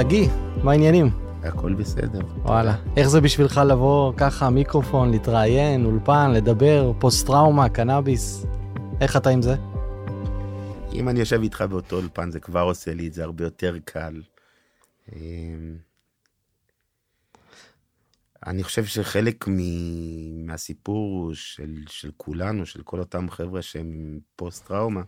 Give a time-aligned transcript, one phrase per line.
[0.00, 0.28] שגיא,
[0.64, 1.06] מה העניינים?
[1.42, 2.20] הכל בסדר.
[2.42, 2.76] וואלה.
[2.96, 8.46] איך זה בשבילך לבוא ככה, מיקרופון, להתראיין, אולפן, לדבר, פוסט-טראומה, קנאביס?
[9.00, 9.54] איך אתה עם זה?
[10.92, 14.22] אם אני יושב איתך באותו אולפן, זה כבר עושה לי את זה הרבה יותר קל.
[15.12, 15.76] אמ,
[18.46, 19.56] אני חושב שחלק מ...
[20.46, 25.02] מהסיפור של, של כולנו, של כל אותם חבר'ה שהם פוסט-טראומה,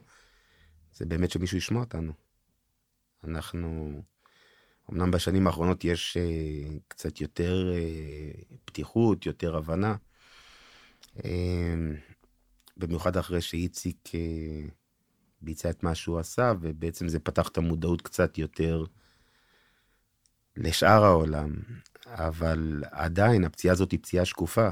[0.95, 2.13] זה באמת שמישהו ישמע אותנו.
[3.25, 4.03] אנחנו,
[4.91, 9.97] אמנם בשנים האחרונות יש uh, קצת יותר uh, פתיחות, יותר הבנה,
[11.17, 11.23] uh,
[12.77, 14.71] במיוחד אחרי שאיציק uh,
[15.41, 18.85] ביצע את מה שהוא עשה, ובעצם זה פתח את המודעות קצת יותר
[20.57, 21.55] לשאר העולם.
[22.07, 24.69] אבל עדיין הפציעה הזאת היא פציעה שקופה.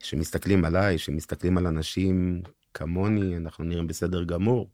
[0.00, 2.42] שמסתכלים עליי, שמסתכלים על אנשים
[2.74, 4.70] כמוני, אנחנו נראים בסדר גמור.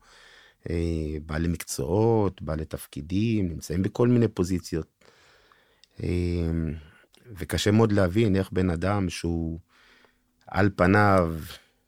[0.70, 5.04] אה, בעלי מקצועות, בעלי תפקידים, נמצאים בכל מיני פוזיציות.
[6.02, 6.50] אה,
[7.38, 9.58] וקשה מאוד להבין איך בן אדם שהוא
[10.46, 11.34] על פניו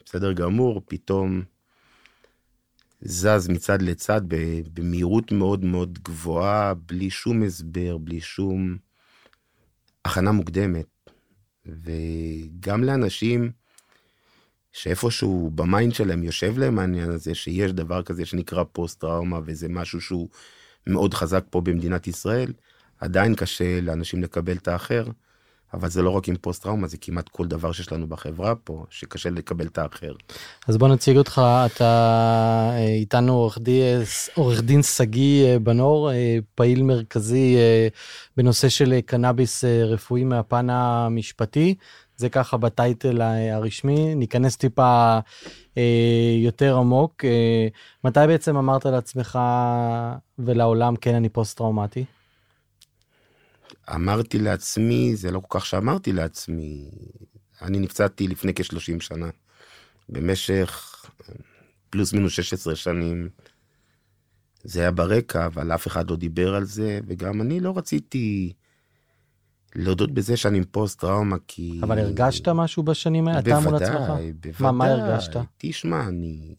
[0.04, 1.42] בסדר גמור, פתאום
[3.00, 4.20] זז מצד לצד
[4.74, 8.76] במהירות מאוד מאוד גבוהה, בלי שום הסבר, בלי שום
[10.04, 10.86] הכנה מוקדמת.
[11.66, 13.50] וגם לאנשים
[14.76, 20.00] שאיפשהו ב mind שלהם יושב להם העניין הזה, שיש דבר כזה שנקרא פוסט-טראומה, וזה משהו
[20.00, 20.28] שהוא
[20.86, 22.52] מאוד חזק פה במדינת ישראל,
[23.00, 25.04] עדיין קשה לאנשים לקבל את האחר,
[25.74, 29.30] אבל זה לא רק עם פוסט-טראומה, זה כמעט כל דבר שיש לנו בחברה פה, שקשה
[29.30, 30.12] לקבל את האחר.
[30.68, 31.84] אז בוא נציג אותך, אתה
[32.72, 33.80] אה, איתנו עורך, די,
[34.34, 37.56] עורך דין שגיא אה, בנור, אה, פעיל מרכזי
[38.36, 41.74] בנושא של קנאביס רפואי מהפן המשפטי.
[42.16, 43.20] זה ככה בטייטל
[43.52, 44.14] הרשמי.
[44.14, 45.18] ניכנס טיפה
[45.78, 47.24] אה, יותר עמוק.
[47.24, 47.68] אה,
[48.04, 49.38] מתי בעצם אמרת לעצמך
[50.38, 52.04] ולעולם, כן, אני פוסט-טראומטי?
[53.94, 56.90] אמרתי לעצמי, זה לא כל כך שאמרתי לעצמי.
[57.62, 59.30] אני נפצעתי לפני כ-30 שנה.
[60.08, 60.96] במשך
[61.90, 63.28] פלוס מינוס 16 שנים
[64.64, 68.52] זה היה ברקע, אבל אף אחד לא דיבר על זה, וגם אני לא רציתי
[69.76, 71.80] להודות בזה שאני עם פוסט-טראומה, כי...
[71.82, 73.38] אבל הרגשת משהו בשנים האלה?
[73.38, 73.96] אתה מול עצמך?
[73.96, 74.52] בוודאי, בוודאי.
[74.60, 75.36] מה, מה הרגשת?
[75.58, 76.54] תשמע, אני...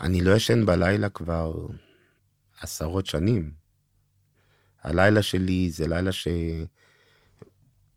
[0.00, 1.66] אני לא ישן בלילה כבר
[2.60, 3.52] עשרות שנים.
[4.82, 6.10] הלילה שלי זה לילה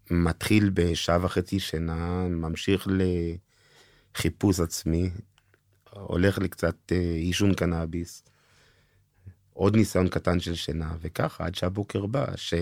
[0.09, 2.87] שמתחיל בשעה וחצי שינה, ממשיך
[4.15, 5.09] לחיפוש עצמי,
[5.91, 8.23] הולך לקצת אה, עישון קנאביס,
[9.53, 12.53] עוד ניסיון קטן של שינה, וככה עד שהבוקר בא, ש...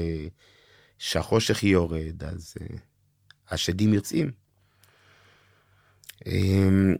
[0.97, 2.73] שהחושך יורד, אז uh,
[3.49, 4.31] השדים יוצאים.
[6.19, 6.97] Um,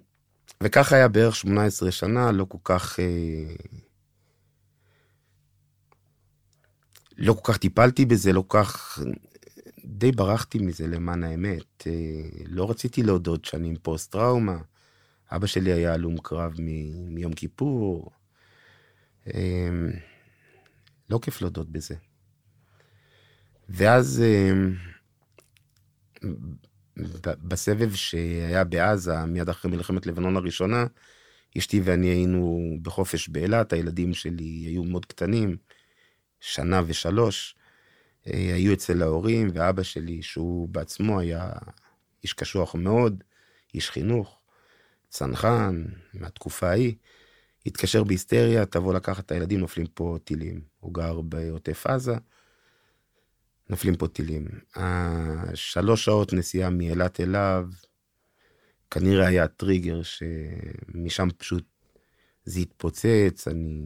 [0.64, 3.00] וככה היה בערך 18 שנה, לא כל כך...
[3.00, 3.68] Uh,
[7.18, 9.00] לא כל כך טיפלתי בזה, לא כל כך...
[9.86, 11.82] די ברחתי מזה למען האמת.
[11.82, 14.58] Uh, לא רציתי להודות שאני עם פוסט-טראומה.
[15.32, 18.12] אבא שלי היה הלום קרב מ- מיום כיפור.
[19.28, 19.32] Um,
[21.10, 21.96] לא כיף להודות בזה.
[23.70, 24.52] ואז אה,
[27.24, 30.86] בסבב שהיה בעזה, מיד אחרי מלחמת לבנון הראשונה,
[31.58, 35.58] אשתי ואני היינו בחופש באילת, הילדים שלי היו מאוד קטנים,
[36.40, 37.56] שנה ושלוש,
[38.28, 41.52] אה, היו אצל ההורים, ואבא שלי, שהוא בעצמו היה
[42.24, 43.24] איש קשוח מאוד,
[43.74, 44.40] איש חינוך,
[45.10, 46.96] צנחן, מהתקופה ההיא,
[47.66, 50.62] התקשר בהיסטריה, תבוא לקחת את הילדים, נופלים פה טילים.
[50.80, 52.16] הוא גר בעוטף עזה,
[53.74, 54.46] נופלים פה טילים.
[54.76, 57.66] השלוש שעות נסיעה מאילת אליו,
[58.92, 61.64] כנראה היה טריגר שמשם פשוט
[62.46, 63.82] זה התפוצץ, אני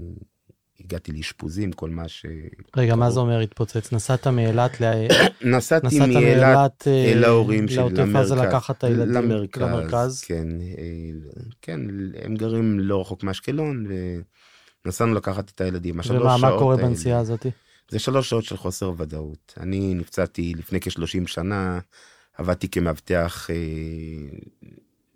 [0.80, 2.26] הגעתי לאשפוזים, כל מה ש...
[2.78, 3.92] רגע, מה זה אומר התפוצץ?
[3.94, 4.86] נסעת מאילת ל...
[5.56, 7.98] נסעתי מאילת אה, אל ההורים שלי, למרכז.
[7.98, 10.24] לעוטף עזה לקחת את הילדים למרכז, למרכז.
[10.24, 10.86] כן, אה,
[11.62, 11.80] כן,
[12.24, 13.86] הם גרים לא רחוק מאשקלון,
[14.86, 16.00] ונסענו לקחת את הילדים.
[16.10, 17.46] ומה מה קורה בנסיעה הזאת?
[17.90, 19.54] זה שלוש שעות של חוסר ודאות.
[19.58, 21.80] אני נפצעתי לפני כ-30 שנה,
[22.34, 23.56] עבדתי כמאבטח אה,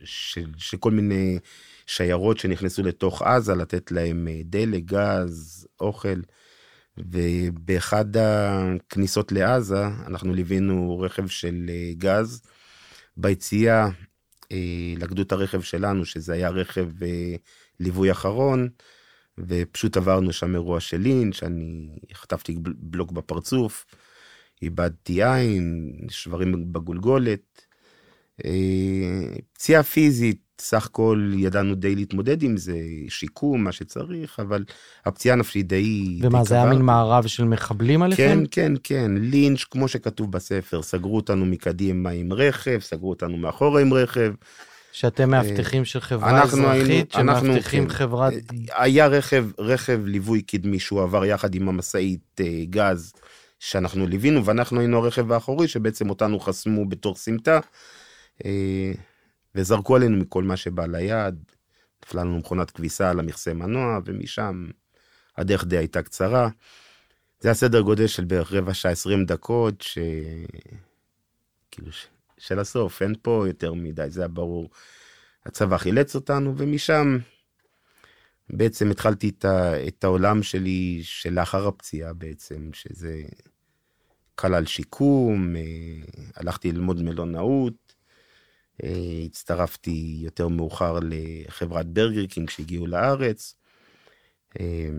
[0.04, 1.40] של, של כל מיני
[1.88, 6.22] שיירות שנכנסו לתוך עזה, לתת להם אה, דלק, גז, אוכל.
[6.98, 12.42] ובאחד הכניסות לעזה, אנחנו ליווינו רכב של אה, גז.
[13.18, 13.90] ביציאה,
[14.98, 16.88] לגדו את הרכב שלנו, שזה היה רכב
[17.80, 18.70] ליווי אחרון,
[19.40, 23.86] ופשוט עברנו שם אירוע של לינץ', אני חטפתי בלוק בפרצוף,
[24.62, 27.62] איבדתי עין, שברים בגולגולת,
[28.46, 32.78] אה, פציעה פיזית, סך הכל ידענו די להתמודד עם זה,
[33.10, 34.64] שיקום, מה שצריך, אבל
[35.06, 36.20] הפציעה הנפשית די...
[36.22, 36.66] ומה, די זה היה.
[36.66, 38.24] מין מערב של מחבלים עליכם?
[38.24, 43.82] כן, כן, כן, לינץ', כמו שכתוב בספר, סגרו אותנו מקדימה עם רכב, סגרו אותנו מאחורה
[43.82, 44.34] עם רכב.
[44.92, 47.94] שאתם מאבטחים של חברה אה, אנחנו היינו- אזרחית, אנחנו, שמאבטחים כן.
[47.94, 48.34] חברת...
[48.76, 53.14] היה רכב, רכב ליווי קדמי שהוא עבר יחד עם המשאית אה, גז
[53.60, 57.60] שאנחנו ליווינו, ואנחנו היינו הרכב האחורי שבעצם אותנו חסמו בתור סמטה,
[58.46, 58.92] אה,
[59.56, 61.36] וזרקו עלינו מכל מה שבא ליד.
[62.06, 64.68] נפלה לנו מכונת כביסה על המכסה מנוע, ומשם
[65.38, 66.50] הדרך די הייתה קצרה.
[67.40, 69.98] זה היה סדר גודל של בערך רבע שעה, עשרים דקות, ש...
[71.72, 72.08] כאילו, ש...
[72.42, 74.70] של הסוף, אין פה יותר מדי, זה היה ברור.
[75.46, 77.18] הצבא חילץ אותנו, ומשם
[78.50, 79.88] בעצם התחלתי את, ה...
[79.88, 83.24] את העולם שלי שלאחר הפציעה בעצם, שזה
[84.36, 85.62] כלל שיקום, אה,
[86.36, 87.94] הלכתי ללמוד מלונאות,
[88.84, 93.56] אה, הצטרפתי יותר מאוחר לחברת Burger King שהגיעו לארץ.
[94.60, 94.90] אה,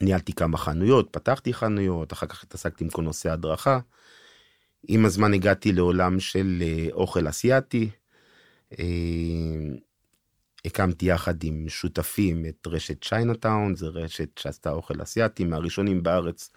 [0.00, 3.78] ניהלתי כמה חנויות, פתחתי חנויות, אחר כך התעסקתי עם כל נושא הדרכה.
[4.88, 7.90] עם הזמן הגעתי לעולם של אה, אוכל אסיאתי.
[8.78, 8.84] אה,
[10.64, 16.50] הקמתי יחד עם שותפים את רשת Chinatown, זו רשת שעשתה אוכל אסיאתי, מהראשונים בארץ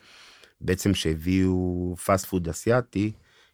[0.62, 3.12] בעצם שהביאו פאסט פוד אסיאתי,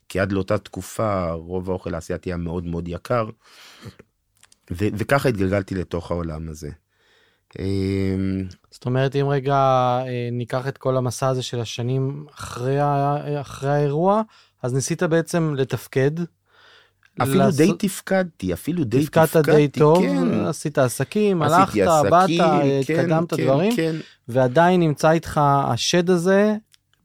[0.09, 3.29] כי עד לאותה תקופה רוב האוכל האסיאתי היה מאוד מאוד יקר,
[4.71, 6.69] ו- וככה התגלגלתי לתוך העולם הזה.
[7.59, 8.15] אה,
[8.71, 9.99] זאת אומרת, אם רגע
[10.31, 12.77] ניקח את כל המסע הזה של השנים אחרי,
[13.41, 14.21] אחרי האירוע,
[14.65, 16.11] אז ניסית בעצם לתפקד.
[17.23, 20.45] אפילו לעשות- די תפקדתי, אפילו די תפקדת תפקדתי, די טוב, כן.
[20.45, 21.77] עשית עסקים, הלכת,
[22.09, 22.39] באת, עסקים,
[22.85, 23.95] כן, התקדמת כן, דברים, כן.
[24.27, 26.55] ועדיין נמצא איתך השד הזה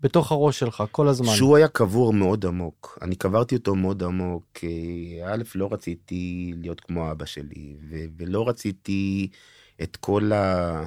[0.01, 1.35] בתוך הראש שלך כל הזמן.
[1.35, 2.99] שהוא היה קבור מאוד עמוק.
[3.03, 4.45] אני קברתי אותו מאוד עמוק.
[4.55, 9.29] כי א', לא רציתי להיות כמו אבא שלי, ו- ולא רציתי
[9.83, 10.83] את כל ה...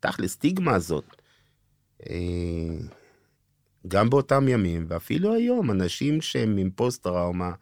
[0.00, 1.04] תכל'ס, סטיגמה הזאת.
[3.88, 7.52] גם באותם ימים, ואפילו היום, אנשים שהם עם פוסט-טראומה,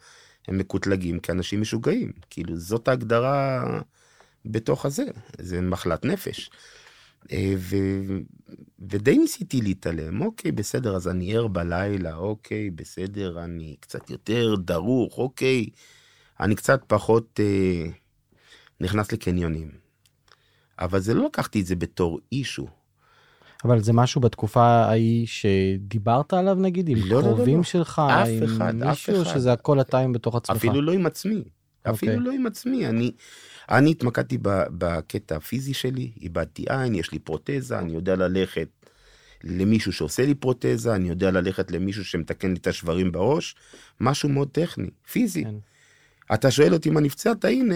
[0.48, 2.12] הם מקוטלגים כאנשים משוגעים.
[2.30, 3.64] כאילו, זאת ההגדרה
[4.44, 5.04] בתוך הזה,
[5.38, 6.50] זה מחלת נפש.
[7.32, 7.76] אה, ו...
[8.78, 15.18] ודי ניסיתי להתעלם, אוקיי, בסדר, אז אני ער בלילה, אוקיי, בסדר, אני קצת יותר דרוך,
[15.18, 15.66] אוקיי,
[16.40, 17.90] אני קצת פחות אה,
[18.80, 19.70] נכנס לקניונים.
[20.78, 22.66] אבל זה לא לקחתי את זה בתור אישו.
[23.64, 27.62] אבל זה משהו בתקופה ההיא שדיברת עליו נגיד, עם לא, לא, לא, קרובים לא.
[27.62, 29.34] שלך, אף עם אחד, אף מישהו, אחד.
[29.34, 30.56] שזה הכל אתה עם בתוך עצמך.
[30.56, 31.42] אפילו לא עם עצמי.
[31.90, 32.26] אפילו אוקיי.
[32.26, 32.86] לא עם עצמי.
[32.86, 33.12] אני,
[33.70, 38.68] אני התמקדתי ב- בקטע הפיזי שלי, איבדתי עין, יש לי פרוטזה, אני יודע ללכת
[39.44, 43.56] למישהו שעושה לי פרוטזה, אני יודע ללכת למישהו שמתקן לי את השברים בראש,
[44.00, 45.44] משהו מאוד טכני, פיזי.
[45.44, 45.54] כן.
[46.34, 47.74] אתה שואל אותי מה נפצעת, הנה,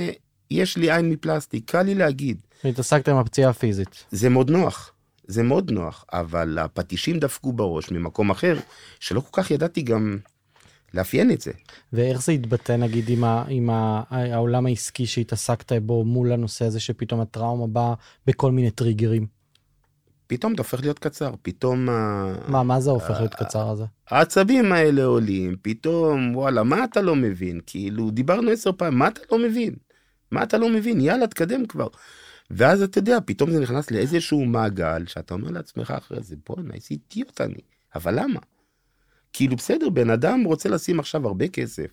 [0.50, 2.40] יש לי עין מפלסטיק, קל לי להגיד.
[2.64, 4.05] והתעסקת עם הפציעה הפיזית.
[4.11, 4.92] זה מאוד נוח,
[5.26, 8.58] זה מאוד נוח, אבל הפטישים דפקו בראש ממקום אחר,
[9.00, 10.19] שלא כל כך ידעתי גם
[10.94, 11.52] לאפיין את זה.
[11.92, 16.80] ואיך זה התבטא נגיד עם, ה, עם ה, העולם העסקי שהתעסקת בו מול הנושא הזה
[16.80, 17.94] שפתאום הטראומה באה
[18.26, 19.26] בכל מיני טריגרים?
[20.26, 21.84] פתאום אתה הופך להיות קצר, פתאום
[22.48, 23.84] מה, מה זה הופך להיות קצר הזה?
[24.08, 27.60] העצבים האלה עולים, פתאום, וואלה, מה אתה לא מבין?
[27.67, 29.74] כאילו, דיברנו עשר פעמים, מה אתה לא מבין?
[30.31, 31.00] מה אתה לא מבין?
[31.00, 31.86] יאללה, תקדם כבר.
[32.53, 36.87] ואז אתה יודע, פתאום זה נכנס לאיזשהו מעגל, שאתה אומר לעצמך אחרי זה, בואנה, איזה
[36.91, 37.61] אידיוט אני.
[37.94, 38.41] אבל למה?
[39.32, 41.87] כאילו, בסדר, בן אדם רוצה לשים עכשיו הרבה כסף.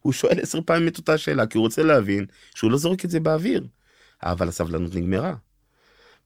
[0.00, 3.10] הוא שואל עשר פעמים את אותה שאלה, כי הוא רוצה להבין שהוא לא זורק את
[3.10, 3.66] זה באוויר.
[4.22, 5.34] אבל הסבלנות נגמרה.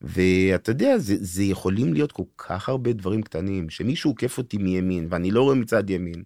[0.00, 5.06] ואתה יודע, זה, זה יכולים להיות כל כך הרבה דברים קטנים, שמישהו עוקף אותי מימין
[5.10, 6.22] ואני לא רואה מצד ימין,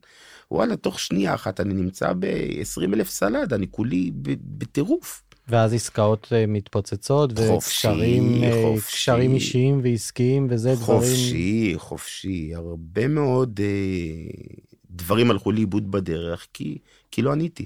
[0.50, 4.10] וואלה, תוך שנייה אחת אני נמצא ב-20 אלף סלד, אני כולי
[4.58, 5.22] בטירוף.
[5.50, 7.52] ואז עסקאות אה, מתפוצצות, חופשי,
[7.88, 8.96] וקשרים אה, חופשי.
[8.96, 11.00] קשרים אישיים ועסקיים וזה דברים...
[11.00, 14.30] חופשי, חופשי, הרבה מאוד אה,
[14.90, 16.78] דברים הלכו לאיבוד בדרך, כי,
[17.10, 17.64] כי לא עניתי,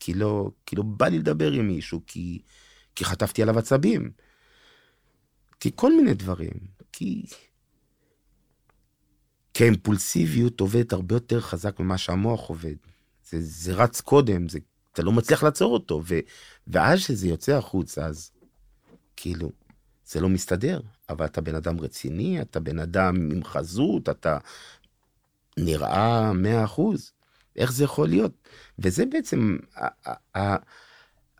[0.00, 2.38] כי לא, כי לא בא לי לדבר עם מישהו, כי,
[2.94, 4.10] כי חטפתי עליו עצבים.
[5.60, 6.52] כי כל מיני דברים,
[6.92, 7.22] כי...
[9.54, 12.74] כי האימפולסיביות עובדת הרבה יותר חזק ממה שהמוח עובד.
[13.30, 14.58] זה, זה רץ קודם, זה,
[14.92, 16.18] אתה לא מצליח לעצור אותו, ו,
[16.66, 18.30] ואז שזה יוצא החוצה, אז
[19.16, 19.52] כאילו,
[20.06, 24.38] זה לא מסתדר, אבל אתה בן אדם רציני, אתה בן אדם עם חזות, אתה
[25.56, 27.12] נראה מאה אחוז.
[27.56, 28.32] איך זה יכול להיות?
[28.78, 29.56] וזה בעצם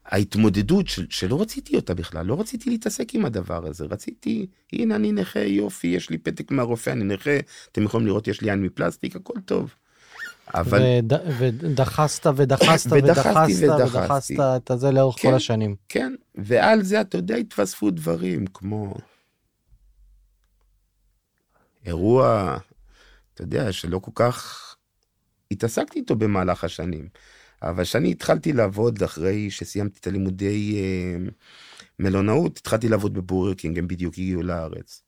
[0.04, 5.12] ההתמודדות של, שלא רציתי אותה בכלל, לא רציתי להתעסק עם הדבר הזה, רציתי, הנה אני
[5.12, 7.38] נכה, יופי, יש לי פתק מהרופא, אני נכה,
[7.72, 9.74] אתם יכולים לראות, יש לי עין מפלסטיק, הכל טוב.
[10.54, 10.82] אבל...
[10.98, 13.66] וד, ודחסת ודחסת ודחסת.
[13.90, 15.28] ודחסת את זה לאורך כן.
[15.30, 15.76] כל השנים.
[15.88, 18.94] כן, ועל זה, אתה יודע, התווספו דברים כמו
[21.86, 22.56] אירוע,
[23.34, 24.76] אתה יודע, שלא כל כך
[25.50, 27.08] התעסקתי איתו במהלך השנים.
[27.62, 31.30] אבל כשאני התחלתי לעבוד אחרי שסיימתי את הלימודי אה,
[31.98, 35.02] מלונאות, התחלתי לעבוד בבורגר קינג, הם בדיוק הגיעו לארץ.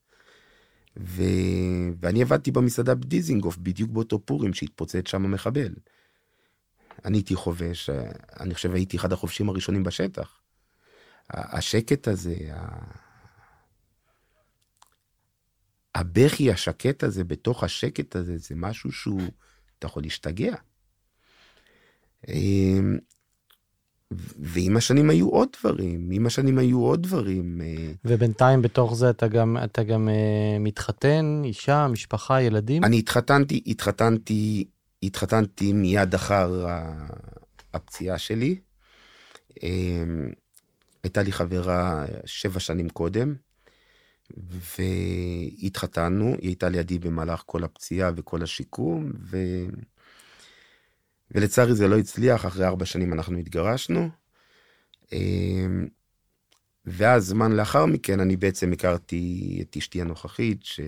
[0.99, 1.23] ו...
[2.01, 5.75] ואני עבדתי במסעדה בדיזינגוף, בדיוק באותו פורים שהתפוצץ שם המחבל.
[7.05, 7.91] אני הייתי חובש,
[8.41, 10.41] אני חושב הייתי אחד החובשים הראשונים בשטח.
[11.31, 13.05] השקט הזה, ה-
[15.95, 19.23] הבכי השקט הזה בתוך השקט הזה, זה משהו שהוא,
[19.79, 20.55] אתה יכול להשתגע.
[24.39, 27.61] ועם השנים היו עוד דברים, עם השנים היו עוד דברים.
[27.61, 32.85] אה, ובינתיים בתוך זה אתה גם, אתה גם uh, מתחתן, אישה, משפחה, ילדים?
[32.85, 34.65] אני התחתנתי, התחתנתי,
[35.03, 36.67] התחתנתי מיד אחר
[37.75, 38.57] הפציעה שלי.
[39.63, 40.31] אמ,
[41.03, 43.35] הייתה לי חברה שבע שנים קודם,
[45.61, 49.39] והתחתנו, היא הייתה לידי במהלך כל הפציעה וכל השיקום, ו...
[51.35, 54.09] ולצערי זה לא הצליח, אחרי ארבע שנים אנחנו התגרשנו.
[55.13, 55.89] אמ,
[56.87, 60.81] ואז זמן לאחר מכן אני בעצם הכרתי את אשתי הנוכחית, ש...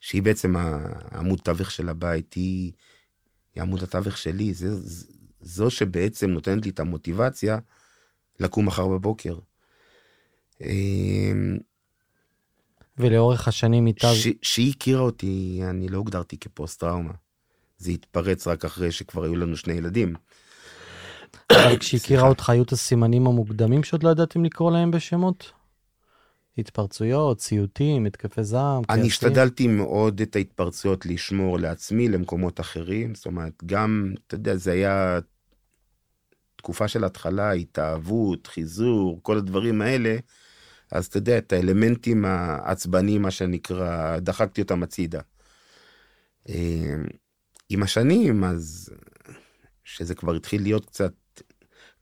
[0.00, 2.72] שהיא בעצם העמוד תווך של הבית, היא,
[3.54, 4.68] היא עמוד התווך שלי, זה,
[5.40, 7.58] זו שבעצם נותנת לי את המוטיבציה
[8.40, 9.38] לקום מחר בבוקר.
[10.60, 11.58] אמ,
[12.98, 14.14] ולאורך השנים איתה...
[14.14, 17.12] ש- שהיא הכירה אותי, אני לא הוגדרתי כפוסט טראומה.
[17.84, 20.14] זה התפרץ רק אחרי שכבר היו לנו שני ילדים.
[21.52, 22.28] אבל כשהכירה.
[22.28, 25.52] אותך היו את הסימנים המוקדמים שעוד לא ידעתם לקרוא להם בשמות?
[26.58, 29.04] התפרצויות, סיוטים, התקפי זעם, אני כעסים?
[29.04, 33.14] השתדלתי מאוד את ההתפרצויות לשמור לעצמי למקומות אחרים.
[33.14, 35.18] זאת אומרת, גם, אתה יודע, זה היה
[36.56, 40.16] תקופה של התחלה, התאהבות, חיזור, כל הדברים האלה.
[40.92, 45.20] אז אתה יודע, את האלמנטים העצבניים, מה שנקרא, דחקתי אותם הצידה.
[47.74, 48.90] עם השנים, אז
[49.84, 51.12] שזה כבר התחיל להיות קצת,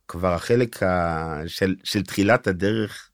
[0.08, 1.42] כבר החלק ה...
[1.46, 3.10] של, של תחילת הדרך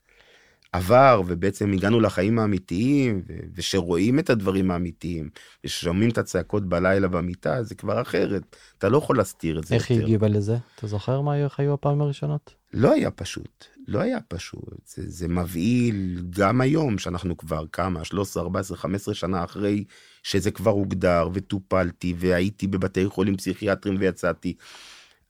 [0.73, 3.33] עבר, ובעצם הגענו לחיים האמיתיים, ו...
[3.55, 5.31] ושרואים את הדברים האמיתיים,
[5.65, 8.57] וששומעים את הצעקות בלילה במיטה, זה כבר אחרת.
[8.79, 10.07] אתה לא יכול להסתיר את זה איך היא יותר.
[10.07, 10.57] הגיבה לזה?
[10.77, 12.55] אתה זוכר מה איך היו הפעמים הראשונות?
[12.73, 14.87] לא היה פשוט, לא היה פשוט.
[14.87, 19.85] זה, זה מבהיל גם היום, שאנחנו כבר כמה, 13, 14, 15 שנה אחרי
[20.23, 24.55] שזה כבר הוגדר, וטופלתי, והייתי בבתי חולים פסיכיאטריים ויצאתי.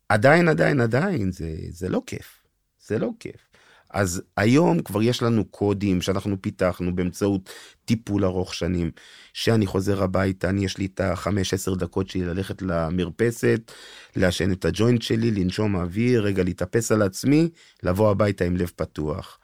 [0.08, 2.44] עדיין, עדיין, עדיין, זה, זה לא כיף.
[2.86, 3.47] זה לא כיף.
[3.90, 7.50] אז היום כבר יש לנו קודים שאנחנו פיתחנו באמצעות
[7.84, 8.90] טיפול ארוך שנים,
[9.32, 13.72] שאני חוזר הביתה, אני יש לי את החמש עשר דקות שלי ללכת למרפסת,
[14.16, 17.48] לעשן את הג'וינט שלי, לנשום אוויר, רגע להתאפס על עצמי,
[17.82, 19.38] לבוא הביתה עם לב פתוח.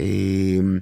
[0.00, 0.78] אמ,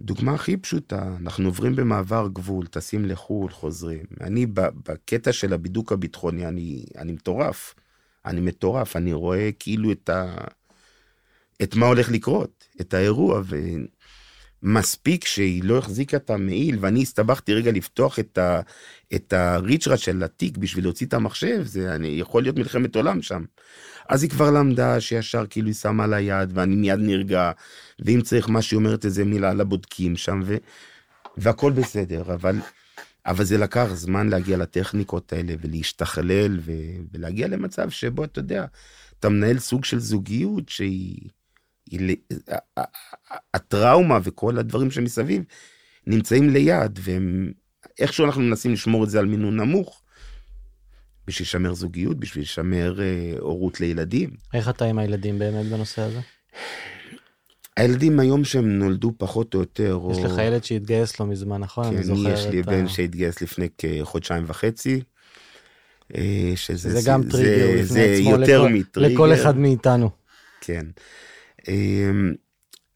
[0.00, 4.04] דוגמה הכי פשוטה, אנחנו עוברים במעבר גבול, טסים לחו"ל, חוזרים.
[4.20, 7.74] אני בקטע של הבידוק הביטחוני, אני, אני מטורף.
[8.24, 10.36] אני מטורף, אני רואה כאילו את ה...
[11.62, 13.42] את מה הולך לקרות, את האירוע,
[14.62, 18.60] ומספיק שהיא לא החזיקה את המעיל, ואני הסתבכתי רגע לפתוח את, ה...
[19.14, 23.44] את הריצ'רד של התיק בשביל להוציא את המחשב, זה אני, יכול להיות מלחמת עולם שם.
[24.08, 27.52] אז היא כבר למדה שישר כאילו היא שמה לה יד, ואני מיד נרגע,
[27.98, 30.56] ואם צריך מה שהיא אומרת איזה מילה לבודקים שם, ו...
[31.36, 32.56] והכל בסדר, אבל,
[33.26, 36.72] אבל זה לקח זמן להגיע לטכניקות האלה ולהשתכלל ו...
[37.12, 38.64] ולהגיע למצב שבו, אתה יודע,
[39.18, 41.28] אתה מנהל סוג של זוגיות שהיא...
[42.50, 42.84] ה- ה-
[43.30, 45.42] ה- הטראומה וכל הדברים שמסביב
[46.06, 47.52] נמצאים ליד, והם...
[47.98, 50.02] איכשהו אנחנו מנסים לשמור את זה על מינון נמוך,
[51.26, 53.06] בשביל לשמר זוגיות, בשביל לשמר אה,
[53.38, 54.30] הורות לילדים.
[54.54, 56.20] איך אתה עם הילדים באמת בנושא הזה?
[57.76, 60.24] הילדים היום שהם נולדו פחות או יותר, יש או...
[60.24, 61.84] לך ילד שהתגייס לא מזמן, נכון?
[61.90, 65.00] כן, אני זוכר יש לי את בן ה- שהתגייס לפני כחודשיים וחצי.
[66.16, 69.14] אה, שזה זה גם טריגר זה עצמו יותר לכל- מטריגר.
[69.14, 70.10] לכל אחד מאיתנו.
[70.60, 70.86] כן.
[71.68, 72.32] אמ,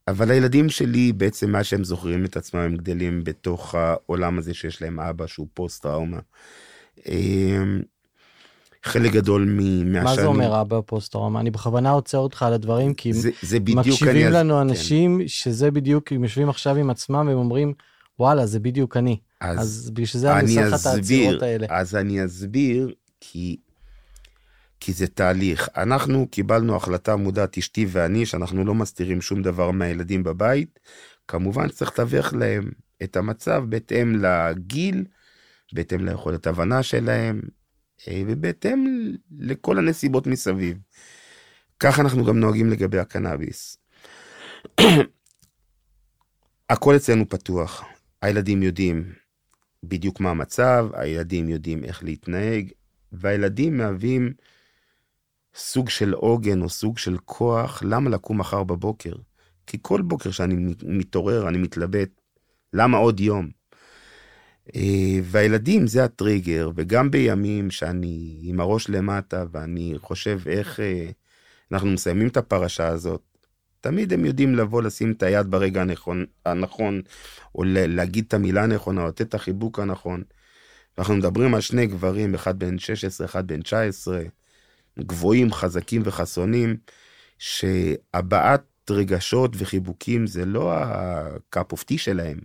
[0.09, 4.83] אבל הילדים שלי בעצם מה שהם זוכרים את עצמם הם גדלים בתוך העולם הזה שיש
[4.83, 6.19] להם אבא שהוא פוסט טראומה.
[7.09, 7.83] אמ,
[8.85, 9.93] חלק גדול מהשנים.
[10.05, 11.41] מה זה אומר אבא פוסט טראומה?
[11.41, 14.61] אני בכוונה עוצר אותך על הדברים, כי זה, זה מקשיבים אני- לנו כן.
[14.61, 17.73] אנשים שזה בדיוק, הם יושבים עכשיו עם עצמם והם אומרים,
[18.19, 19.17] וואלה, זה בדיוק אני.
[19.41, 21.67] אז, אז בשביל זה אני עושה לך את העצירות האלה.
[21.71, 23.57] אז אני אסביר, כי,
[24.85, 25.69] כי זה תהליך.
[25.77, 30.79] אנחנו קיבלנו החלטה מודעת, אשתי ואני, שאנחנו לא מסתירים שום דבר מהילדים בבית.
[31.29, 32.71] כמובן שצריך לתווך להם
[33.03, 35.05] את המצב בהתאם לגיל
[35.73, 37.43] בהתאם ליכולת הבנה שלהם,
[38.09, 40.79] אה, ובהתאם לכל הנסיבות מסביב.
[41.81, 43.77] כך אנחנו גם נוהגים לגבי הקנאביס.
[46.71, 47.85] הכל אצלנו פתוח,
[48.23, 49.13] הילדים יודעים
[49.83, 52.71] בדיוק מה המצב, הילדים יודעים איך להתנהג,
[53.13, 54.33] והילדים מהווים
[55.55, 59.13] סוג של עוגן או סוג של כוח, למה לקום מחר בבוקר?
[59.67, 62.09] כי כל בוקר שאני מתעורר, אני מתלבט,
[62.73, 63.51] למה עוד יום?
[64.77, 71.11] אה, והילדים זה הטריגר, וגם בימים שאני עם הראש למטה ואני חושב איך אה,
[71.73, 73.23] אנחנו מסיימים את הפרשה הזאת,
[73.83, 77.03] תמיד הם יודעים לבוא לשים את היד ברגע הנכון, הנכון
[77.55, 80.23] או להגיד את המילה הנכונה, או לתת את החיבוק הנכון.
[80.99, 84.23] אנחנו מדברים על שני גברים, אחד בן 16, אחד בן 19,
[84.99, 86.77] גבוהים, חזקים וחסונים,
[87.39, 92.39] שהבעת רגשות וחיבוקים זה לא ה cup of tea שלהם.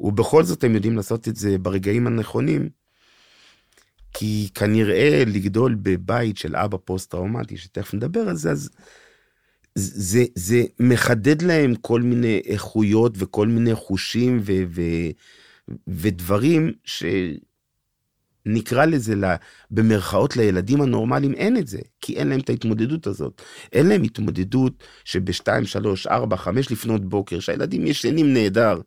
[0.00, 2.68] ובכל זאת הם יודעים לעשות את זה ברגעים הנכונים,
[4.14, 8.70] כי כנראה לגדול בבית של אבא פוסט-טראומטי, שתכף נדבר על זה, אז
[9.74, 14.82] זה, זה מחדד להם כל מיני איכויות וכל מיני חושים ו, ו,
[15.88, 16.72] ודברים
[18.46, 19.36] שנקרא לזה לה,
[19.70, 23.42] במרכאות לילדים הנורמליים אין את זה, כי אין להם את ההתמודדות הזאת.
[23.72, 28.80] אין להם התמודדות שב-2, 3, 4, 5 לפנות בוקר, שהילדים ישנים נהדר,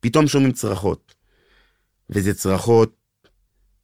[0.00, 1.14] פתאום שומעים צרחות.
[2.10, 2.96] וזה צרחות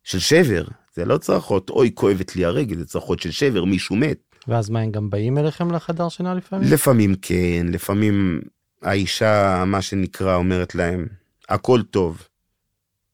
[0.04, 4.18] של שבר, זה לא צרחות, אוי, כואבת לי הרגל, זה צרחות של שבר, מישהו מת.
[4.48, 6.72] ואז מה, הם גם באים אליכם לחדר שינה לפעמים?
[6.72, 8.40] לפעמים כן, לפעמים
[8.82, 11.06] האישה, מה שנקרא, אומרת להם,
[11.48, 12.22] הכל טוב,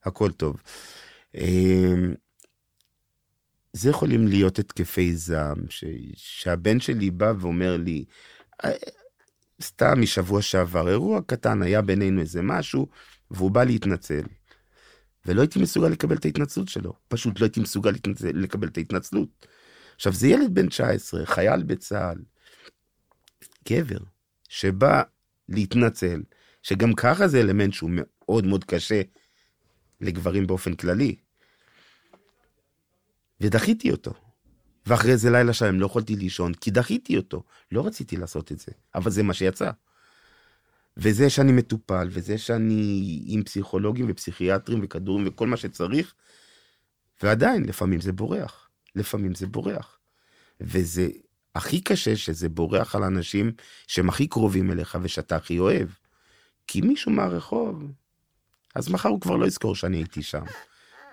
[0.05, 0.57] הכל טוב.
[1.35, 2.14] אמ,
[3.73, 5.85] זה יכולים להיות התקפי זעם, ש...
[6.14, 8.05] שהבן שלי בא ואומר לי,
[8.64, 8.71] אה,
[9.62, 12.87] סתם משבוע שעבר, אירוע קטן, היה בינינו איזה משהו,
[13.31, 14.23] והוא בא להתנצל.
[15.26, 19.47] ולא הייתי מסוגל לקבל את ההתנצלות שלו, פשוט לא הייתי מסוגל להתנצל, לקבל את ההתנצלות.
[19.94, 22.18] עכשיו, זה ילד בן 19, חייל בצה"ל,
[23.68, 23.99] גבר,
[24.49, 25.03] שבא
[25.49, 26.23] להתנצל,
[26.62, 29.03] שגם ככה זה אלמנט שהוא מאוד מאוד קשה
[30.01, 31.16] לגברים באופן כללי.
[33.44, 34.14] ודחיתי אותו.
[34.87, 37.42] ואחרי זה לילה שלם לא יכולתי לישון, כי דחיתי אותו.
[37.72, 39.70] לא רציתי לעשות את זה, אבל זה מה שיצא.
[40.96, 46.14] וזה שאני מטופל, וזה שאני עם פסיכולוגים ופסיכיאטרים וכדורים וכל מה שצריך,
[47.22, 48.68] ועדיין, לפעמים זה בורח.
[48.94, 49.98] לפעמים זה בורח.
[50.61, 51.09] וזה
[51.54, 53.52] הכי קשה שזה בורח על אנשים
[53.87, 55.88] שהם הכי קרובים אליך ושאתה הכי אוהב.
[56.66, 57.92] כי מישהו מהרחוב,
[58.74, 60.44] אז מחר הוא כבר לא יזכור שאני הייתי שם.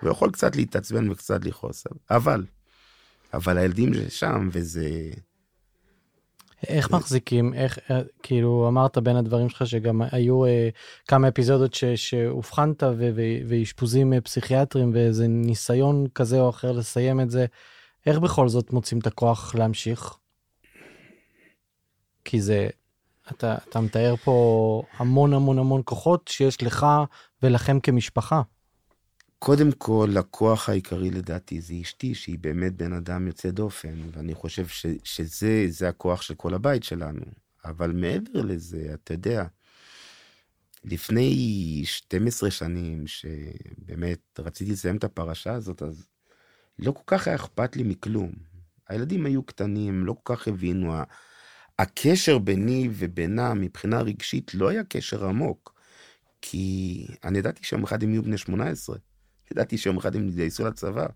[0.02, 2.44] הוא יכול קצת להתעצבן וקצת לכעוס, אבל,
[3.34, 5.10] אבל הילדים שם וזה...
[6.68, 6.96] איך זה...
[6.96, 10.68] מחזיקים, איך, אה, כאילו אמרת בין הדברים שלך שגם היו אה,
[11.08, 12.82] כמה אפיזודות שאובחנת
[13.48, 17.46] ואשפוזים אה, פסיכיאטרים ואיזה ניסיון כזה או אחר לסיים את זה.
[18.06, 20.16] איך בכל זאת מוצאים את הכוח להמשיך?
[22.24, 22.68] כי זה,
[23.30, 26.86] אתה, אתה מתאר פה המון המון המון כוחות שיש לך
[27.42, 28.42] ולכם כמשפחה.
[29.44, 34.66] קודם כל, הכוח העיקרי לדעתי זה אשתי, שהיא באמת בן אדם יוצא דופן, ואני חושב
[34.66, 37.20] ש, שזה הכוח של כל הבית שלנו.
[37.64, 39.44] אבל מעבר לזה, אתה יודע,
[40.84, 46.06] לפני 12 שנים, שבאמת רציתי לסיים את הפרשה הזאת, אז
[46.78, 48.32] לא כל כך היה אכפת לי מכלום.
[48.88, 50.94] הילדים היו קטנים, לא כל כך הבינו.
[51.78, 55.74] הקשר ביני ובינה מבחינה רגשית לא היה קשר עמוק,
[56.42, 58.96] כי אני ידעתי שיום אחד הם יהיו בני 18,
[59.52, 61.06] ידעתי שיום אחד הם יתגייסו לצבא,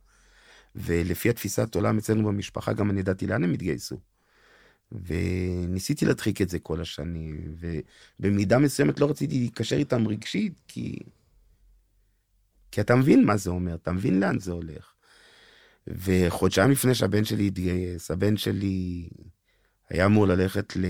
[0.74, 4.00] ולפי התפיסת עולם אצלנו במשפחה גם אני ידעתי לאן הם יתגייסו.
[4.92, 7.54] וניסיתי להדחיק את זה כל השנים,
[8.20, 10.98] ובמידה מסוימת לא רציתי להיקשר איתם רגשית, כי...
[12.70, 14.92] כי אתה מבין מה זה אומר, אתה מבין לאן זה הולך.
[15.86, 19.08] וחודשיים לפני שהבן שלי התגייס, הבן שלי
[19.88, 20.84] היה אמור ללכת ל...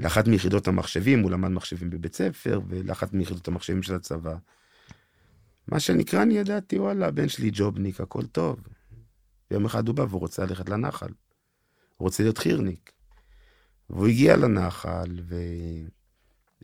[0.00, 4.36] לאחת מיחידות המחשבים, הוא למד מחשבים בבית ספר, ולאחת מיחידות המחשבים של הצבא.
[5.68, 8.60] מה שנקרא, אני ידעתי, וואלה, הבן שלי ג'ובניק, הכל טוב.
[9.50, 11.08] ויום אחד הוא בא והוא רוצה ללכת לנחל.
[11.96, 12.92] הוא רוצה להיות חירניק.
[13.90, 15.20] והוא הגיע לנחל,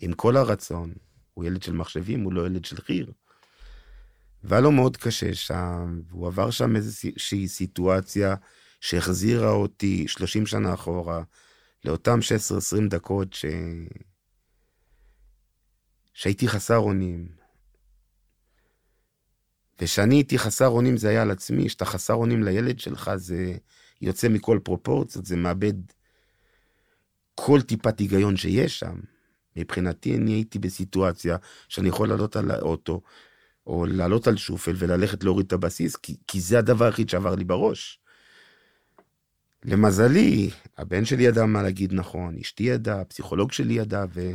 [0.01, 0.93] ועם כל הרצון,
[1.35, 3.13] הוא ילד של מחשבים, הוא לא ילד של חיר.
[4.45, 8.35] והיה לו מאוד קשה שם, והוא עבר שם איזושהי סיטואציה
[8.81, 11.23] שהחזירה אותי 30 שנה אחורה,
[11.85, 12.19] לאותם
[12.87, 13.45] 16-20 דקות ש...
[16.15, 17.38] שהייתי חסר אונים.
[19.81, 23.55] ושאני הייתי חסר אונים זה היה על עצמי, שאתה חסר אונים לילד שלך זה
[24.01, 25.75] יוצא מכל פרופורציות, זה מאבד
[27.35, 29.01] כל טיפת היגיון שיש שם.
[29.57, 31.37] מבחינתי אני הייתי בסיטואציה
[31.69, 33.01] שאני יכול לעלות על האוטו,
[33.67, 37.45] או לעלות על שופל וללכת להוריד את הבסיס, כי, כי זה הדבר היחיד שעבר לי
[37.45, 38.01] בראש.
[39.65, 44.31] למזלי, הבן שלי ידע מה להגיד נכון, אשתי ידעה, הפסיכולוג שלי ידע, ו...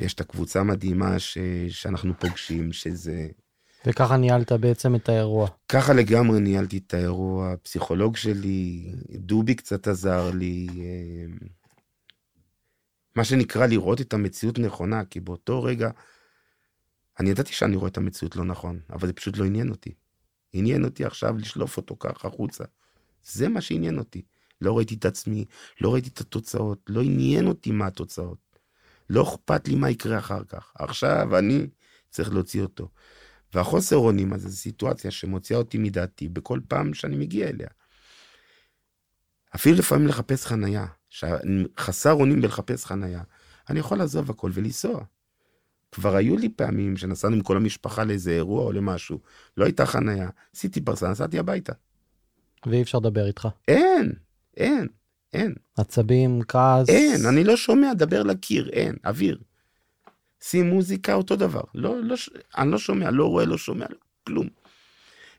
[0.00, 1.38] ויש את הקבוצה המדהימה ש...
[1.68, 3.28] שאנחנו פוגשים, שזה...
[3.86, 5.48] וככה ניהלת בעצם את האירוע.
[5.68, 11.46] ככה לגמרי ניהלתי את האירוע, הפסיכולוג שלי, דובי קצת עזר לי, אה,
[13.16, 15.90] מה שנקרא לראות את המציאות נכונה, כי באותו רגע,
[17.20, 19.94] אני ידעתי שאני רואה את המציאות לא נכון, אבל זה פשוט לא עניין אותי.
[20.52, 22.64] עניין אותי עכשיו לשלוף אותו ככה החוצה.
[23.24, 24.22] זה מה שעניין אותי.
[24.60, 25.44] לא ראיתי את עצמי,
[25.80, 28.38] לא ראיתי את התוצאות, לא עניין אותי מה התוצאות.
[29.10, 30.72] לא אכפת לי מה יקרה אחר כך.
[30.78, 31.66] עכשיו אני
[32.10, 32.88] צריך להוציא אותו.
[33.54, 37.68] והחוסר אונים הזה זו סיטואציה שמוציאה אותי מדעתי בכל פעם שאני מגיע אליה.
[39.54, 40.86] אפילו לפעמים לחפש חנייה,
[41.78, 43.22] חסר אונים בלחפש חנייה,
[43.70, 45.04] אני יכול לעזוב הכל ולנסוע.
[45.92, 49.20] כבר היו לי פעמים שנסענו עם כל המשפחה לאיזה אירוע או למשהו,
[49.56, 51.72] לא הייתה חנייה, עשיתי פרסה, נסעתי הביתה.
[52.66, 53.48] ואי אפשר לדבר איתך.
[53.68, 54.12] אין,
[54.56, 54.86] אין,
[55.32, 55.54] אין.
[55.76, 56.88] עצבים, כעס.
[56.88, 59.38] אין, אני לא שומע, דבר לקיר, אין, אוויר.
[60.42, 61.62] שים מוזיקה, אותו דבר.
[61.74, 62.16] לא, לא,
[62.58, 63.86] אני לא שומע, לא רואה, לא שומע,
[64.26, 64.48] כלום.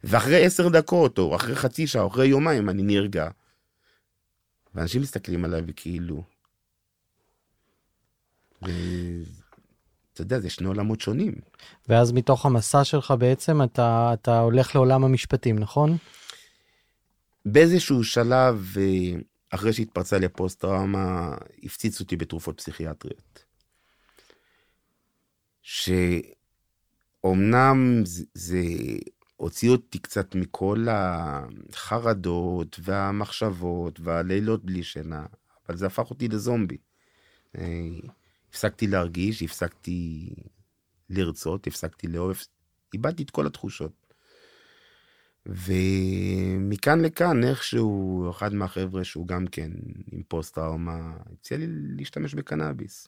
[0.03, 3.29] ואחרי עשר דקות, או אחרי חצי שעה, או אחרי יומיים, אני נרגע.
[4.75, 6.23] ואנשים מסתכלים עליי וכאילו...
[10.13, 11.33] אתה יודע, זה שני עולמות שונים.
[11.89, 15.97] ואז מתוך המסע שלך בעצם אתה, אתה הולך לעולם המשפטים, נכון?
[17.45, 23.50] באיזשהו שלב, אה, אחרי שהתפרצה לי הפוסט-טראומה, הפציצו אותי בתרופות פסיכיאטריות.
[27.21, 27.25] שאומנם
[28.05, 28.63] זה, זה
[29.35, 35.25] הוציא אותי קצת מכל החרדות והמחשבות והלילות בלי שינה,
[35.67, 36.77] אבל זה הפך אותי לזומבי.
[37.57, 37.87] אה,
[38.49, 40.29] הפסקתי להרגיש, הפסקתי
[41.09, 42.37] לרצות, הפסקתי לאהוב,
[42.93, 43.91] איבדתי את כל התחושות.
[45.45, 49.71] ומכאן לכאן, איכשהו, אחד מהחבר'ה שהוא גם כן
[50.11, 53.07] עם פוסט-טראומה, הציע לי להשתמש בקנאביס.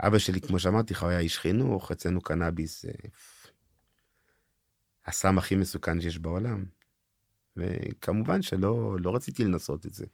[0.00, 2.90] אבא שלי, כמו שאמרתי לך, הוא היה איש חינוך, אצלנו קנאביס זה
[5.06, 6.64] הסם הכי מסוכן שיש בעולם.
[7.56, 10.06] וכמובן שלא לא רציתי לנסות את זה.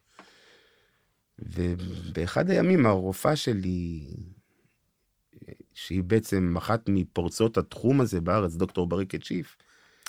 [1.38, 4.06] ובאחד הימים הרופאה שלי,
[5.74, 9.56] שהיא בעצם אחת מפורצות התחום הזה בארץ, דוקטור בריקת שיף,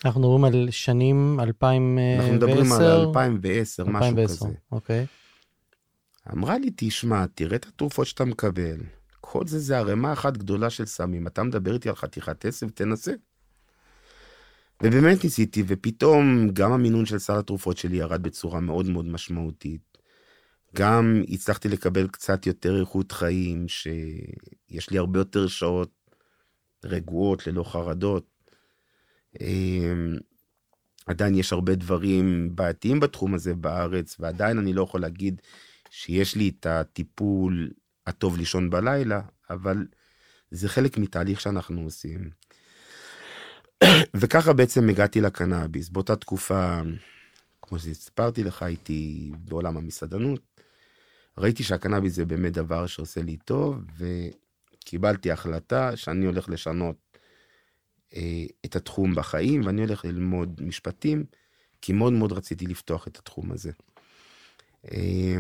[0.06, 2.20] אנחנו מדברים על שנים 2010?
[2.20, 4.58] אנחנו מדברים על 2010, 2010 משהו כזה.
[4.72, 5.06] אוקיי.
[6.34, 8.78] אמרה לי, תשמע, תראה את התרופות שאתה מקבל.
[9.32, 11.28] כל זה זה ערימה אחת גדולה של סמים.
[11.28, 13.14] אתה מדבר איתי על חתיכת עשב, תנסה.
[14.84, 19.98] ובאמת ניסיתי, ופתאום גם המינון של סל התרופות שלי ירד בצורה מאוד מאוד משמעותית.
[20.76, 25.92] גם הצלחתי לקבל קצת יותר איכות חיים, שיש לי הרבה יותר שעות
[26.84, 28.26] רגועות, ללא חרדות.
[29.42, 30.16] אמ,
[31.06, 35.42] עדיין יש הרבה דברים בעייתיים בתחום הזה בארץ, ועדיין אני לא יכול להגיד
[35.90, 37.70] שיש לי את הטיפול
[38.08, 39.88] הטוב לישון בלילה, אבל
[40.52, 42.30] זה חלק מתהליך שאנחנו עושים.
[44.14, 45.90] וככה בעצם הגעתי לקנאביס.
[45.90, 46.82] באותה תקופה,
[47.62, 50.42] כמו שסיפרתי לך, הייתי בעולם המסעדנות.
[51.38, 56.96] ראיתי שהקנאביס זה באמת דבר שעושה לי טוב, וקיבלתי החלטה שאני הולך לשנות
[58.16, 61.26] אה, את התחום בחיים, ואני הולך ללמוד משפטים,
[61.82, 63.72] כי מאוד מאוד רציתי לפתוח את התחום הזה.
[64.92, 65.38] אה,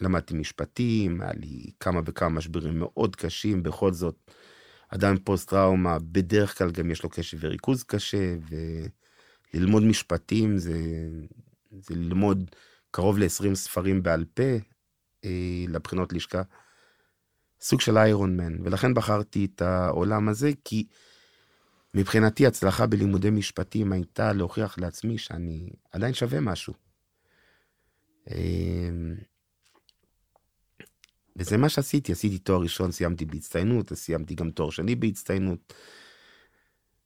[0.00, 4.30] למדתי משפטים, היה לי כמה וכמה משברים מאוד קשים, בכל זאת,
[4.88, 8.36] אדם פוסט-טראומה, בדרך כלל גם יש לו קשב וריכוז קשה,
[9.54, 10.78] וללמוד משפטים זה,
[11.70, 12.50] זה ללמוד
[12.90, 14.42] קרוב ל-20 ספרים בעל פה
[15.24, 16.42] אה, לבחינות לשכה.
[17.60, 20.86] סוג של איירון מן, ולכן בחרתי את העולם הזה, כי
[21.94, 26.74] מבחינתי הצלחה בלימודי משפטים הייתה להוכיח לעצמי שאני עדיין שווה משהו.
[28.30, 29.14] אמ,
[31.38, 35.72] וזה מה שעשיתי, עשיתי תואר ראשון, סיימתי בהצטיינות, סיימתי גם תואר שני בהצטיינות.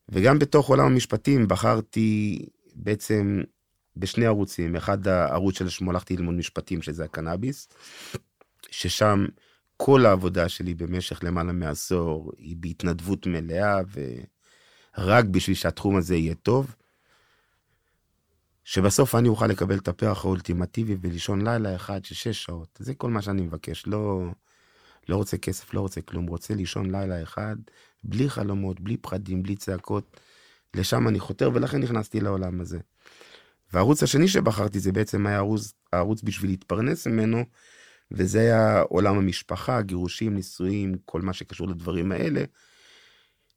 [0.09, 2.39] וגם בתוך עולם המשפטים בחרתי
[2.75, 3.41] בעצם
[3.97, 4.75] בשני ערוצים.
[4.75, 7.67] אחד הערוץ שלשמו הלכתי ללמוד משפטים, שזה הקנאביס,
[8.71, 9.25] ששם
[9.77, 13.77] כל העבודה שלי במשך למעלה מעשור היא בהתנדבות מלאה,
[14.97, 16.75] ורק בשביל שהתחום הזה יהיה טוב.
[18.63, 22.77] שבסוף אני אוכל לקבל את הפרח האולטימטיבי ולישון לילה אחד של שש שעות.
[22.79, 23.87] זה כל מה שאני מבקש.
[23.87, 24.23] לא,
[25.09, 26.27] לא רוצה כסף, לא רוצה כלום.
[26.27, 27.55] רוצה לישון לילה אחד,
[28.03, 30.19] בלי חלומות, בלי פחדים, בלי צעקות.
[30.73, 32.79] לשם אני חותר, ולכן נכנסתי לעולם הזה.
[33.73, 37.45] והערוץ השני שבחרתי זה בעצם היה ערוץ, הערוץ בשביל להתפרנס ממנו,
[38.11, 42.43] וזה היה עולם המשפחה, גירושים, נישואים, כל מה שקשור לדברים האלה.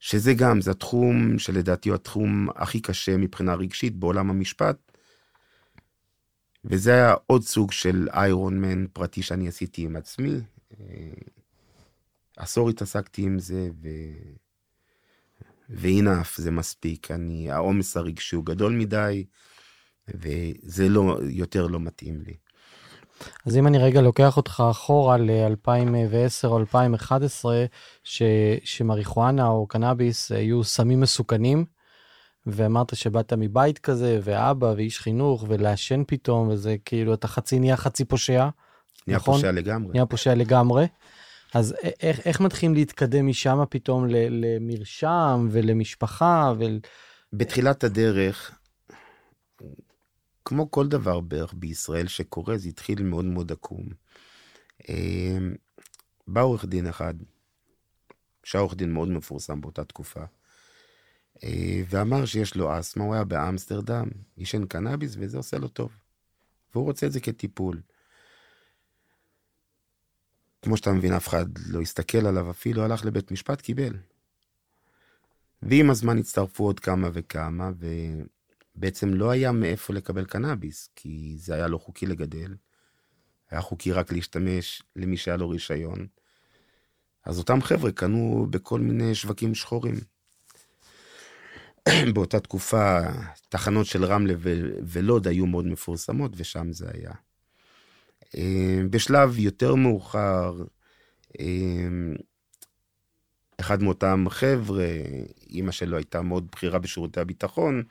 [0.00, 4.85] שזה גם, זה התחום שלדעתי הוא התחום הכי קשה מבחינה רגשית בעולם המשפט.
[6.66, 10.40] וזה היה עוד סוג של איירון מן פרטי שאני עשיתי עם עצמי.
[10.80, 10.86] אה,
[12.36, 13.88] עשור התעסקתי עם זה, ו...
[15.68, 17.10] והנה אף זה מספיק.
[17.10, 19.24] אני, העומס הרגשי הוא גדול מדי,
[20.08, 22.34] וזה לא, יותר לא מתאים לי.
[23.46, 27.64] אז אם אני רגע לוקח אותך אחורה ל-2010 או 2011,
[28.04, 28.22] ש,
[28.64, 31.64] שמריחואנה או קנאביס היו סמים מסוכנים,
[32.46, 38.04] ואמרת שבאת מבית כזה, ואבא ואיש חינוך, ולעשן פתאום, וזה כאילו, אתה חצי נהיה חצי
[38.04, 38.48] פושע.
[39.06, 39.34] נהיה נכון?
[39.34, 39.92] פושע לגמרי.
[39.92, 40.86] נהיה פושע לגמרי.
[41.54, 46.52] אז איך, איך מתחילים להתקדם משם פתאום למרשם ולמשפחה?
[46.58, 46.64] ו...
[47.32, 48.58] בתחילת הדרך,
[50.44, 53.88] כמו כל דבר בערך בישראל שקורה, זה התחיל מאוד מאוד עקום.
[54.88, 55.54] אמ,
[56.26, 57.14] בא עורך דין אחד,
[58.44, 60.20] שהיה עורך דין מאוד מפורסם באותה תקופה,
[61.88, 65.92] ואמר שיש לו אסתמה, הוא היה באמסטרדם, עישן קנאביס וזה עושה לו טוב.
[66.74, 67.80] והוא רוצה את זה כטיפול.
[70.62, 73.96] כמו שאתה מבין, אף אחד לא הסתכל עליו אפילו, הלך לבית משפט, קיבל.
[75.62, 77.70] ועם הזמן הצטרפו עוד כמה וכמה,
[78.76, 82.54] ובעצם לא היה מאיפה לקבל קנאביס, כי זה היה לא חוקי לגדל.
[83.50, 86.06] היה חוקי רק להשתמש למי שהיה לו רישיון.
[87.24, 89.94] אז אותם חבר'ה קנו בכל מיני שווקים שחורים.
[92.14, 93.00] באותה תקופה,
[93.48, 94.34] תחנות של רמלה
[94.86, 97.12] ולוד היו מאוד מפורסמות, ושם זה היה.
[98.36, 100.64] אה, בשלב יותר מאוחר,
[101.40, 101.88] אה,
[103.60, 104.88] אחד מאותם חבר'ה,
[105.50, 107.82] אימא שלו הייתה מאוד בכירה בשירותי הביטחון,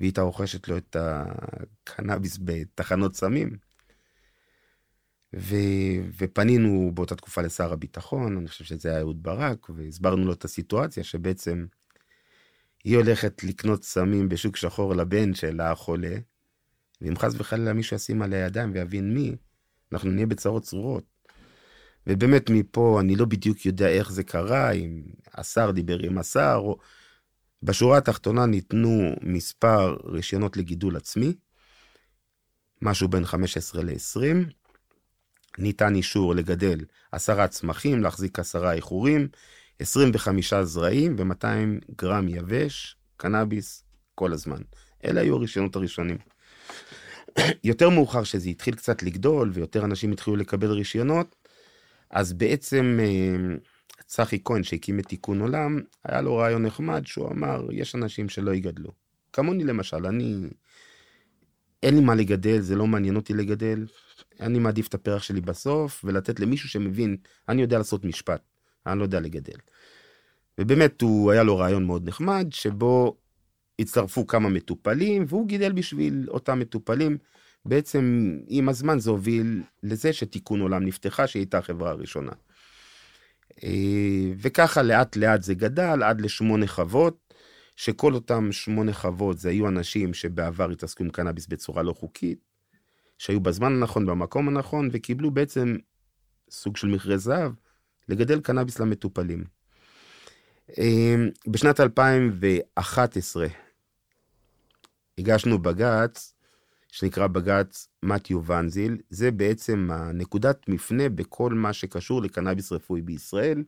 [0.00, 3.56] והיא הייתה רוכשת לו את הקנאביס בתחנות סמים.
[5.36, 5.56] ו...
[6.18, 11.04] ופנינו באותה תקופה לשר הביטחון, אני חושב שזה היה אהוד ברק, והסברנו לו את הסיטואציה
[11.04, 11.66] שבעצם
[12.84, 16.16] היא הולכת לקנות סמים בשוק שחור לבן שלה החולה,
[17.00, 19.36] ואם חס וחלילה מישהו ישים עליה ידיים ויבין מי,
[19.92, 21.04] אנחנו נהיה בצרות צרורות.
[22.06, 25.02] ובאמת מפה אני לא בדיוק יודע איך זה קרה, אם
[25.34, 26.78] השר דיבר עם השר, או...
[27.62, 31.34] בשורה התחתונה ניתנו מספר רישיונות לגידול עצמי,
[32.82, 34.52] משהו בין 15 ל-20,
[35.58, 39.28] ניתן אישור לגדל עשרה צמחים, להחזיק עשרה איחורים,
[39.80, 44.62] 25 זרעים ו-200 גרם יבש, קנאביס, כל הזמן.
[45.04, 46.18] אלה היו הרישיונות הראשונים.
[47.64, 51.36] יותר מאוחר שזה התחיל קצת לגדול ויותר אנשים התחילו לקבל רישיונות,
[52.10, 53.56] אז בעצם אה,
[54.06, 58.54] צחי כהן שהקים את תיקון עולם, היה לו רעיון נחמד שהוא אמר, יש אנשים שלא
[58.54, 58.90] יגדלו.
[59.32, 60.36] כמוני למשל, אני,
[61.82, 63.86] אין לי מה לגדל, זה לא מעניין אותי לגדל,
[64.40, 67.16] אני מעדיף את הפרח שלי בסוף ולתת למישהו שמבין,
[67.48, 68.42] אני יודע לעשות משפט,
[68.86, 69.58] אני לא יודע לגדל.
[70.58, 73.16] ובאמת הוא, היה לו רעיון מאוד נחמד, שבו
[73.78, 77.18] הצטרפו כמה מטופלים, והוא גידל בשביל אותם מטופלים.
[77.64, 82.32] בעצם עם הזמן זה הוביל לזה שתיקון עולם נפתחה, שהיא הייתה החברה הראשונה.
[83.64, 87.34] אה, וככה לאט לאט זה גדל עד לשמונה חוות,
[87.76, 92.38] שכל אותם שמונה חוות זה היו אנשים שבעבר התעסקו עם קנאביס בצורה לא חוקית,
[93.18, 95.76] שהיו בזמן הנכון, במקום הנכון, וקיבלו בעצם
[96.50, 97.52] סוג של מכרה זהב
[98.10, 99.44] לגדל קנאביס למטופלים.
[100.78, 101.14] אה,
[101.46, 103.46] בשנת 2011
[105.18, 106.34] הגשנו בג"ץ
[106.88, 113.64] שנקרא בג"ץ מתיו ונזיל, זה בעצם הנקודת מפנה בכל מה שקשור לקנאביס רפואי בישראל,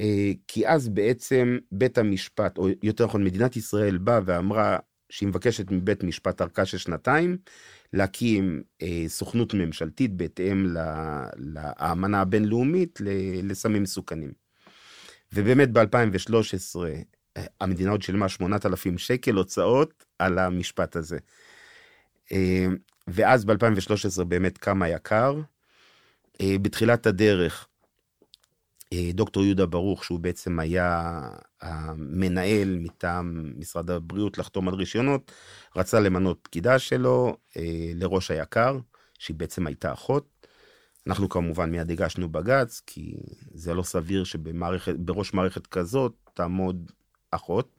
[0.00, 4.78] אה, כי אז בעצם בית המשפט, או יותר נכון מדינת ישראל באה ואמרה
[5.10, 7.36] שהיא מבקשת מבית משפט ארכה של שנתיים,
[7.92, 10.66] להקים אה, סוכנות ממשלתית בהתאם
[11.36, 12.98] לאמנה הבינלאומית
[13.42, 14.32] לסמים מסוכנים.
[15.32, 16.76] ובאמת ב-2013
[17.36, 21.18] אה, המדינה עוד שילמה 8,000 שקל הוצאות על המשפט הזה.
[22.32, 22.66] אה,
[23.08, 25.40] ואז ב-2013 באמת קם היקר.
[26.40, 27.68] אה, בתחילת הדרך,
[28.94, 31.20] דוקטור יהודה ברוך, שהוא בעצם היה
[31.60, 35.32] המנהל מטעם משרד הבריאות לחתום על רישיונות,
[35.76, 37.36] רצה למנות פקידה שלו
[37.94, 38.78] לראש היקר,
[39.18, 40.46] שהיא בעצם הייתה אחות.
[41.06, 43.16] אנחנו כמובן מיד הגשנו בג"ץ, כי
[43.54, 46.92] זה לא סביר שבראש מערכת כזאת תעמוד
[47.30, 47.78] אחות.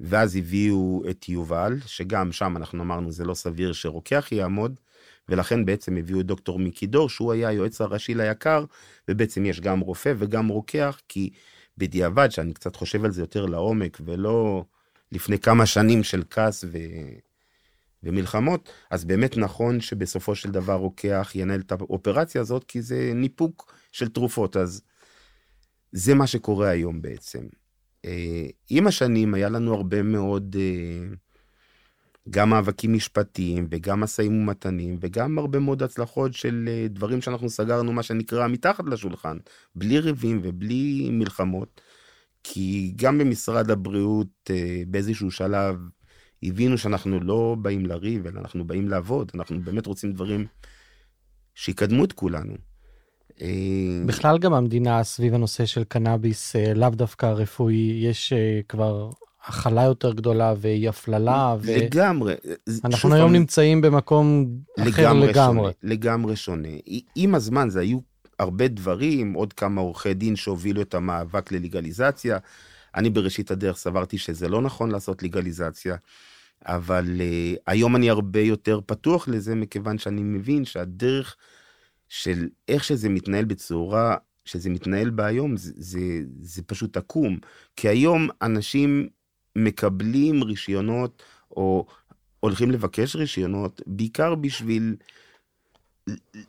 [0.00, 4.80] ואז הביאו את יובל, שגם שם אנחנו אמרנו זה לא סביר שרוקח יעמוד,
[5.28, 8.64] ולכן בעצם הביאו את דוקטור מיקי דור, שהוא היה היועץ הראשי ליקר,
[9.08, 11.30] ובעצם יש גם רופא וגם רוקח, כי
[11.78, 14.64] בדיעבד, שאני קצת חושב על זה יותר לעומק, ולא
[15.12, 16.78] לפני כמה שנים של כעס ו...
[18.02, 23.74] ומלחמות, אז באמת נכון שבסופו של דבר רוקח ינהל את האופרציה הזאת, כי זה ניפוק
[23.92, 24.82] של תרופות, אז
[25.92, 27.46] זה מה שקורה היום בעצם.
[28.04, 31.14] אה, עם השנים היה לנו הרבה מאוד, אה,
[32.30, 37.92] גם מאבקים משפטיים וגם משאים ומתנים וגם הרבה מאוד הצלחות של אה, דברים שאנחנו סגרנו,
[37.92, 39.36] מה שנקרא, מתחת לשולחן,
[39.74, 41.80] בלי ריבים ובלי מלחמות.
[42.44, 44.50] כי גם במשרד הבריאות
[44.86, 45.76] באיזשהו שלב
[46.42, 50.46] הבינו שאנחנו לא באים לריב, אלא אנחנו באים לעבוד, אנחנו באמת רוצים דברים
[51.54, 52.54] שיקדמו את כולנו.
[53.42, 59.10] אה, בכלל גם המדינה סביב הנושא של קנאביס, אה, לאו דווקא רפואי, יש אה, כבר
[59.44, 61.56] הכלה יותר גדולה ואי הפללה.
[61.60, 61.76] ו...
[61.76, 62.34] לגמרי.
[62.84, 63.36] אנחנו היום פעם...
[63.36, 64.46] נמצאים במקום
[64.80, 65.22] אחר לגמרי.
[65.28, 66.68] לגמרי שונה, לגמרי שונה.
[67.16, 67.98] עם הזמן זה היו
[68.38, 72.38] הרבה דברים, עוד כמה עורכי דין שהובילו את המאבק ללגליזציה.
[72.94, 75.96] אני בראשית הדרך סברתי שזה לא נכון לעשות לגליזציה,
[76.66, 81.36] אבל uh, היום אני הרבה יותר פתוח לזה, מכיוון שאני מבין שהדרך
[82.08, 86.00] של איך שזה מתנהל בצורה, שזה מתנהל בה היום, זה, זה,
[86.40, 87.38] זה פשוט עקום.
[87.76, 89.08] כי היום אנשים
[89.56, 91.86] מקבלים רישיונות, או
[92.40, 94.96] הולכים לבקש רישיונות, בעיקר בשביל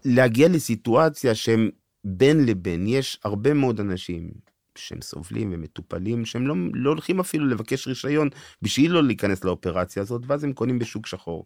[0.06, 1.70] להגיע לסיטואציה שהם
[2.04, 2.88] בין לבין.
[2.88, 4.32] יש הרבה מאוד אנשים
[4.76, 8.30] שהם סובלים ומטופלים, שהם לא, לא הולכים אפילו לבקש רישיון
[8.62, 11.46] בשביל לא להיכנס לאופרציה הזאת, ואז הם קונים בשוק שחור.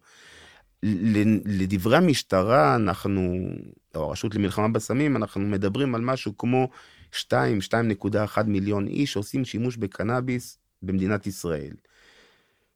[1.45, 3.37] לדברי המשטרה, אנחנו,
[3.95, 6.69] או הרשות למלחמה בסמים, אנחנו מדברים על משהו כמו
[7.11, 11.73] 2, 2.1 מיליון איש שעושים שימוש בקנאביס במדינת ישראל.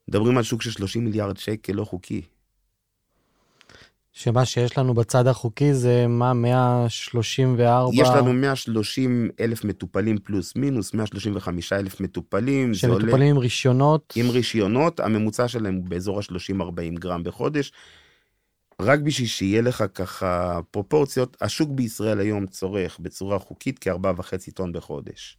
[0.07, 2.21] מדברים על שוק של 30 מיליארד שקל לא חוקי.
[4.13, 7.95] שמה שיש לנו בצד החוקי זה מה, 134?
[7.95, 12.73] יש לנו 130 אלף מטופלים פלוס מינוס, 135 אלף מטופלים.
[12.73, 13.25] שמטופלים עולה...
[13.25, 14.13] עם רישיונות?
[14.15, 17.71] עם רישיונות, הממוצע שלהם הוא באזור ה-30-40 גרם בחודש.
[18.81, 25.37] רק בשביל שיהיה לך ככה פרופורציות, השוק בישראל היום צורך בצורה חוקית כ-4.5 טון בחודש.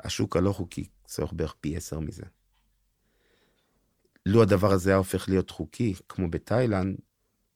[0.00, 2.22] השוק הלא חוקי צורך בערך פי 10 מזה.
[4.26, 6.96] לו הדבר הזה היה הופך להיות חוקי, כמו בתאילנד,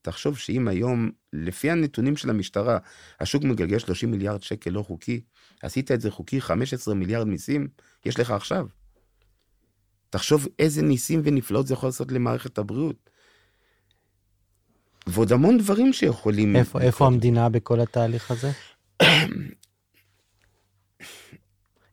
[0.02, 2.78] תחשוב שאם היום, לפי הנתונים של המשטרה,
[3.20, 5.20] השוק מגלגל 30 מיליארד שקל לא חוקי,
[5.62, 7.68] עשית את זה חוקי, 15 מיליארד מיסים,
[8.04, 8.66] יש לך עכשיו.
[10.10, 13.10] תחשוב איזה ניסים ונפלאות זה יכול לעשות למערכת הבריאות.
[15.06, 16.56] ועוד המון דברים שיכולים...
[16.56, 18.50] איפה, איפה המדינה בכל התהליך הזה?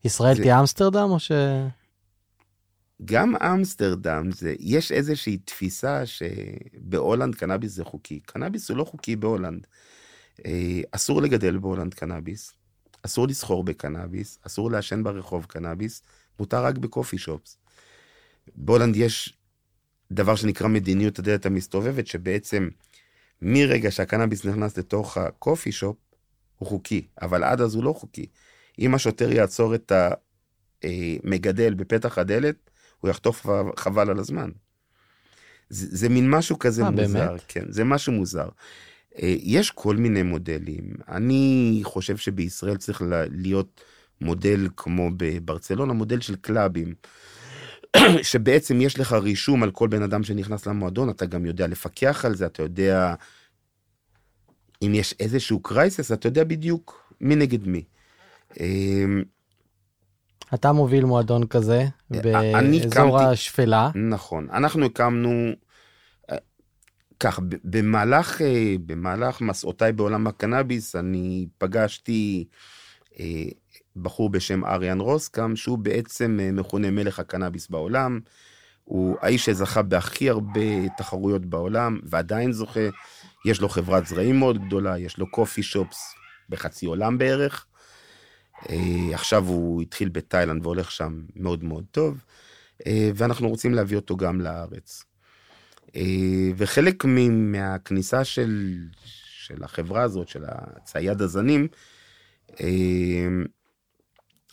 [0.06, 0.42] ישראל זה...
[0.42, 1.32] תהיה אמסטרדם או ש...
[3.06, 8.20] גם אמסטרדם זה, יש איזושהי תפיסה שבהולנד קנאביס זה חוקי.
[8.20, 9.68] קנאביס הוא לא חוקי בהולנד.
[10.46, 12.54] אה, אסור לגדל בהולנד קנאביס,
[13.02, 16.02] אסור לסחור בקנאביס, אסור לעשן ברחוב קנאביס,
[16.40, 17.58] מותר רק ב coffee shops.
[18.56, 19.38] בהולנד יש
[20.12, 22.70] דבר שנקרא מדיניות הדלת המסתובבת, שבעצם
[23.42, 25.98] מרגע שהקנאביס נכנס לתוך הקופי שופ,
[26.58, 28.26] הוא חוקי, אבל עד אז הוא לא חוקי.
[28.80, 29.92] אם השוטר יעצור את
[30.84, 33.46] המגדל בפתח הדלת, הוא יחטוף
[33.78, 34.50] חבל על הזמן.
[35.70, 37.42] זה, זה מין משהו כזה 아, אה, מוזר, באמת?
[37.48, 38.50] כן, זה משהו מוזר.
[39.22, 40.94] אה, יש כל מיני מודלים.
[41.08, 43.82] אני חושב שבישראל צריך להיות
[44.22, 46.94] מודל כמו בברצלונה, מודל של קלאבים.
[48.22, 52.36] שבעצם יש לך רישום על כל בן אדם שנכנס למועדון, אתה גם יודע לפקח על
[52.36, 53.16] זה, אתה יודע
[54.82, 57.84] אם יש איזשהו קרייסס, אתה יודע בדיוק מי נגד מי.
[58.60, 59.24] אמ,
[60.54, 63.90] אתה מוביל מועדון כזה אה, באזור קמתי, השפלה.
[63.96, 65.52] נכון, אנחנו הקמנו,
[66.32, 66.38] אה,
[67.20, 72.46] כך, במהלך, אה, במהלך מסעותיי בעולם הקנאביס, אני פגשתי
[73.96, 78.20] בחור בשם אריאן רוסקאם, שהוא בעצם מכונה מלך הקנאביס בעולם.
[78.84, 82.90] הוא האיש שזכה בהכי הרבה תחרויות בעולם, ועדיין זוכה.
[83.46, 86.14] יש לו חברת זרעים מאוד גדולה, יש לו קופי שופס
[86.50, 87.66] בחצי עולם בערך.
[88.70, 92.24] אה, עכשיו הוא התחיל בתאילנד והולך שם מאוד מאוד טוב,
[92.88, 95.04] אה, ואנחנו רוצים להביא אותו גם לארץ.
[95.96, 101.68] אה, וחלק מהכניסה של, של החברה הזאת, של הצייד הזנים,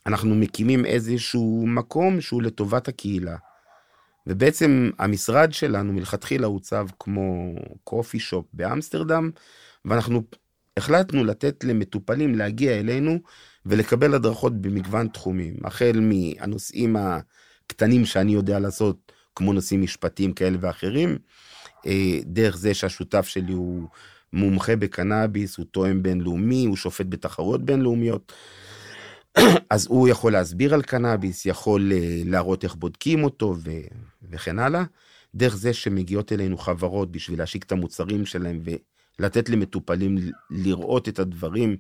[0.07, 3.37] אנחנו מקימים איזשהו מקום שהוא לטובת הקהילה.
[4.27, 9.31] ובעצם המשרד שלנו מלכתחילה הוצב כמו קופי שופ באמסטרדם,
[9.85, 10.23] ואנחנו
[10.77, 13.19] החלטנו לתת למטופלים להגיע אלינו
[13.67, 21.19] ולקבל הדרכות במגוון תחומים, החל מהנושאים הקטנים שאני יודע לעשות, כמו נושאים משפטיים כאלה ואחרים,
[21.87, 23.89] אה, דרך זה שהשותף שלי הוא
[24.33, 28.33] מומחה בקנאביס, הוא תואם בינלאומי, הוא שופט בתחרויות בינלאומיות.
[29.71, 33.71] אז הוא יכול להסביר על קנאביס, יכול אה, להראות איך בודקים אותו ו...
[34.31, 34.85] וכן הלאה.
[35.35, 38.59] דרך זה שמגיעות אלינו חברות בשביל להשיק את המוצרים שלהם
[39.19, 40.19] ולתת למטופלים
[40.51, 41.77] לראות את הדברים,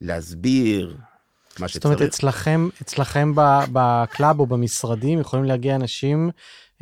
[0.00, 0.96] להסביר,
[1.58, 2.14] מה זאת אומרת, שצריך.
[2.14, 3.32] אצלכם, אצלכם
[3.72, 6.30] ב club או במשרדים יכולים להגיע אנשים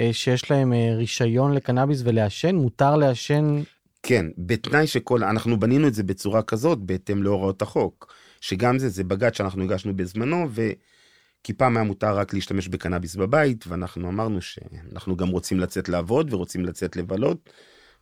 [0.01, 2.55] אה, שיש להם אה, רישיון לקנאביס ולעשן?
[2.55, 3.63] מותר לעשן?
[4.03, 9.05] כן, בתנאי שכל, אנחנו בנינו את זה בצורה כזאת, בהתאם להוראות החוק, שגם זה, זה
[9.05, 15.17] בג"ץ שאנחנו הגשנו בזמנו, וכי פעם היה מותר רק להשתמש בקנאביס בבית, ואנחנו אמרנו שאנחנו
[15.17, 17.51] גם רוצים לצאת לעבוד ורוצים לצאת לבלות,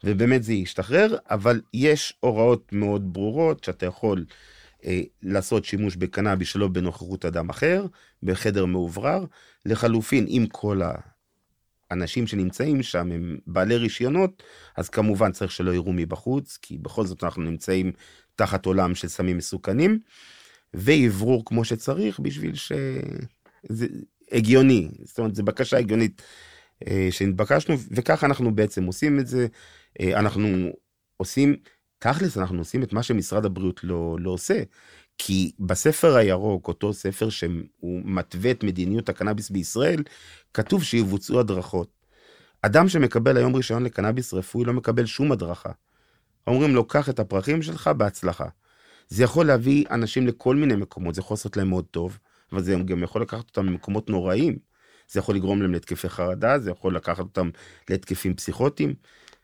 [0.05, 4.25] ובאמת זה ישתחרר, אבל יש הוראות מאוד ברורות שאתה יכול
[4.85, 7.87] אה, לעשות שימוש בקנאביס שלא בנוכחות אדם אחר,
[8.23, 9.25] בחדר מאוברר,
[9.67, 10.81] לחלופין, אם כל
[11.91, 14.43] האנשים שנמצאים שם הם בעלי רישיונות,
[14.77, 17.93] אז כמובן צריך שלא יראו מבחוץ, כי בכל זאת אנחנו נמצאים
[18.37, 19.99] תחת עולם של סמים מסוכנים,
[20.75, 22.73] ואוורור כמו שצריך בשביל ש...
[23.69, 23.87] זה
[24.33, 26.23] הגיוני, זאת אומרת, זו בקשה הגיונית
[26.87, 29.47] אה, שנתבקשנו, וככה אנחנו בעצם עושים את זה.
[30.01, 30.49] אה, אנחנו
[31.17, 31.57] עושים,
[31.99, 34.63] תכלס אנחנו עושים את מה שמשרד הבריאות לא, לא עושה.
[35.19, 40.03] כי בספר הירוק, אותו ספר שהוא מתווה את מדיניות הקנאביס בישראל,
[40.55, 42.03] כתוב שיבוצעו הדרכות.
[42.63, 45.71] אדם שמקבל היום רישיון לקנאביס רפואי לא מקבל שום הדרכה.
[46.47, 48.47] אומרים לו, קח את הפרחים שלך בהצלחה.
[49.09, 52.19] זה יכול להביא אנשים לכל מיני מקומות, זה יכול לעשות להם מאוד טוב,
[52.53, 54.59] אבל זה גם יכול לקחת אותם למקומות נוראים.
[55.09, 57.51] זה יכול לגרום להם להתקפי חרדה, זה יכול לקחת אותם
[57.91, 58.95] להתקפים פסיכוטיים.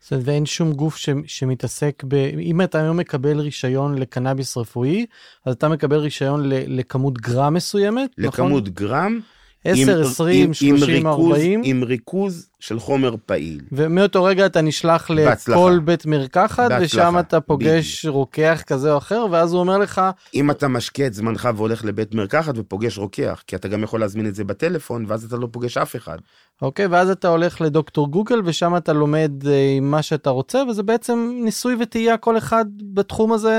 [0.01, 2.15] זאת אומרת, ואין שום גוף ש, שמתעסק ב...
[2.41, 5.07] אם אתה היום מקבל רישיון לקנאביס רפואי,
[5.47, 8.45] אז אתה מקבל רישיון ל, לכמות גרם מסוימת, נכון?
[8.47, 9.21] לכמות גרם,
[9.65, 11.61] 10, עם- 20, עם- 30, עם ריכוז- 40.
[11.65, 13.61] עם ריכוז של חומר פעיל.
[13.73, 15.61] ומאותו רגע אתה נשלח בהצלחה.
[15.61, 20.01] לכל בית מרקחת, בהצלחה, ושם אתה פוגש רוקח כזה או אחר, ואז הוא אומר לך,
[20.35, 24.27] אם אתה משקיע את זמנך והולך לבית מרקחת ופוגש רוקח, כי אתה גם יכול להזמין
[24.27, 26.19] את זה בטלפון, ואז אתה לא פוגש אף אחד.
[26.63, 31.33] אוקיי, ואז אתה הולך לדוקטור גוגל, ושם אתה לומד אה, מה שאתה רוצה, וזה בעצם
[31.45, 33.55] ניסוי וטעייה כל אחד בתחום הזה.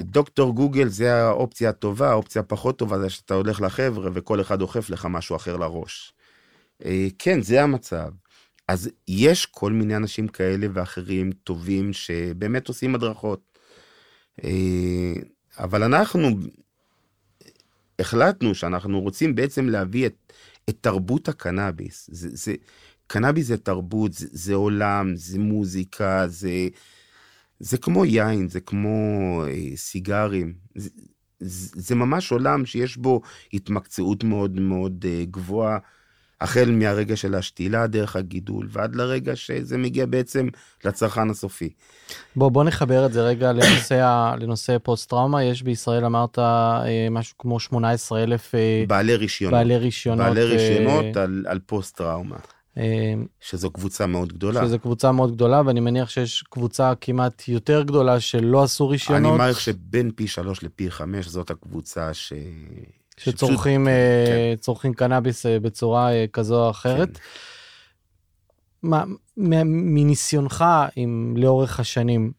[0.00, 4.90] דוקטור גוגל זה האופציה הטובה, האופציה הפחות טובה זה שאתה הולך לחבר'ה וכל אחד דוחף
[4.90, 6.12] לך משהו אחר לראש.
[6.84, 8.08] אה, כן, זה המצב.
[8.70, 13.58] אז יש כל מיני אנשים כאלה ואחרים טובים שבאמת עושים הדרכות.
[14.44, 15.12] אה,
[15.58, 16.28] אבל אנחנו
[17.98, 20.32] החלטנו שאנחנו רוצים בעצם להביא את,
[20.68, 22.10] את תרבות הקנאביס.
[22.12, 22.54] זה, זה,
[23.06, 26.68] קנאביס זה תרבות, זה, זה עולם, זה מוזיקה, זה,
[27.58, 28.98] זה כמו יין, זה כמו
[29.46, 30.54] אה, סיגרים.
[30.74, 30.90] זה,
[31.74, 33.20] זה, ממש עולם שיש בו
[33.52, 35.78] התמקצעות מאוד מאוד אה, גבוהה,
[36.40, 40.48] החל מהרגע של השתילה, דרך הגידול, ועד לרגע שזה מגיע בעצם
[40.84, 41.70] לצרכן הסופי.
[42.36, 45.44] בוא, בוא נחבר את זה רגע לנושא, לנושא פוסט-טראומה.
[45.44, 48.54] יש בישראל, אמרת, אה, משהו כמו 18 אלף
[48.88, 49.58] בעלי רישיונות.
[49.58, 50.26] בעלי רישיונות.
[50.26, 52.36] בעלי אה, רישיונות על, על פוסט-טראומה,
[52.78, 54.64] אה, שזו קבוצה מאוד גדולה.
[54.64, 59.30] שזו קבוצה מאוד גדולה, ואני מניח שיש קבוצה כמעט יותר גדולה שלא עשו רישיונות.
[59.30, 62.32] אני מעריך שבין פי שלוש לפי חמש זאת הקבוצה ש...
[63.24, 67.16] שצורכים אה, צורכים קנאביס אה, בצורה אה, כזו או אחרת.
[67.16, 67.22] כן.
[68.82, 69.04] מה,
[69.36, 70.64] מניסיונך
[70.96, 72.32] עם לאורך השנים,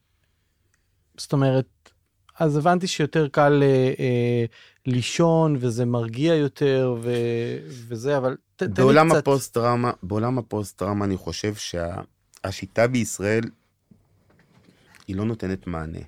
[1.16, 1.66] זאת אומרת,
[2.38, 4.44] אז הבנתי שיותר קל אה, אה,
[4.86, 7.12] לישון וזה מרגיע יותר ו,
[7.66, 9.18] וזה, אבל ת, תן לי קצת...
[9.18, 13.44] הפוסט-טראומה, בעולם הפוסט-טראומה אני חושב שהשיטה בישראל
[15.08, 15.98] היא לא נותנת מענה.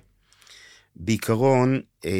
[0.95, 2.11] בעיקרון, אה,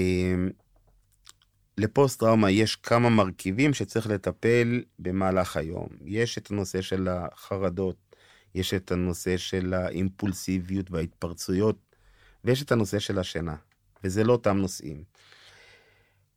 [1.77, 5.87] לפוסט-טראומה יש כמה מרכיבים שצריך לטפל במהלך היום.
[6.05, 8.15] יש את הנושא של החרדות,
[8.55, 11.95] יש את הנושא של האימפולסיביות וההתפרצויות,
[12.43, 13.55] ויש את הנושא של השינה,
[14.03, 15.03] וזה לא אותם נושאים.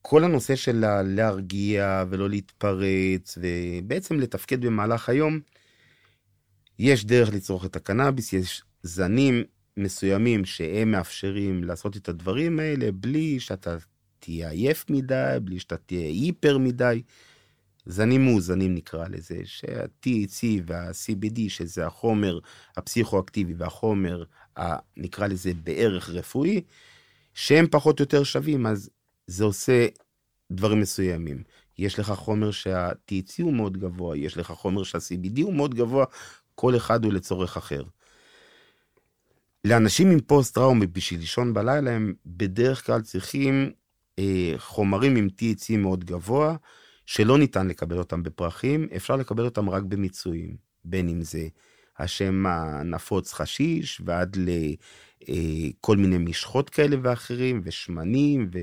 [0.03, 5.41] כל הנושא של להרגיע ולא להתפרץ, ובעצם לתפקד במהלך היום,
[6.79, 9.45] יש דרך לצרוך את הקנאביס, יש זנים
[9.77, 13.77] מסוימים שהם מאפשרים לעשות את הדברים האלה בלי שאתה
[14.19, 17.03] תהיה עייף מדי, בלי שאתה תהיה היפר מדי.
[17.87, 22.39] זנים מאוזנים נקרא לזה, שה-THC וה-CBD, שזה החומר
[22.77, 24.25] הפסיכואקטיבי והחומר,
[24.59, 26.61] ה- נקרא לזה בערך רפואי,
[27.35, 28.91] שהם פחות או יותר שווים, אז
[29.27, 29.87] זה עושה
[30.53, 31.43] דברים מסוימים.
[31.79, 36.05] יש לך חומר שה-THC הוא מאוד גבוה, יש לך חומר שה-CBD הוא מאוד גבוה,
[36.55, 37.83] כל אחד הוא לצורך אחר.
[39.65, 43.73] לאנשים עם פוסט-טראומה בשביל לישון בלילה, הם בדרך כלל צריכים
[44.57, 46.57] חומרים עם THC מאוד גבוה,
[47.07, 51.49] שלא ניתן לקבל אותם בפרחים, אפשר לקבל אותם רק במיצויים, בין אם זה
[51.99, 54.37] השם הנפוץ חשיש, ועד
[55.29, 58.59] לכל מיני משחות כאלה ואחרים, ושמנים, ו...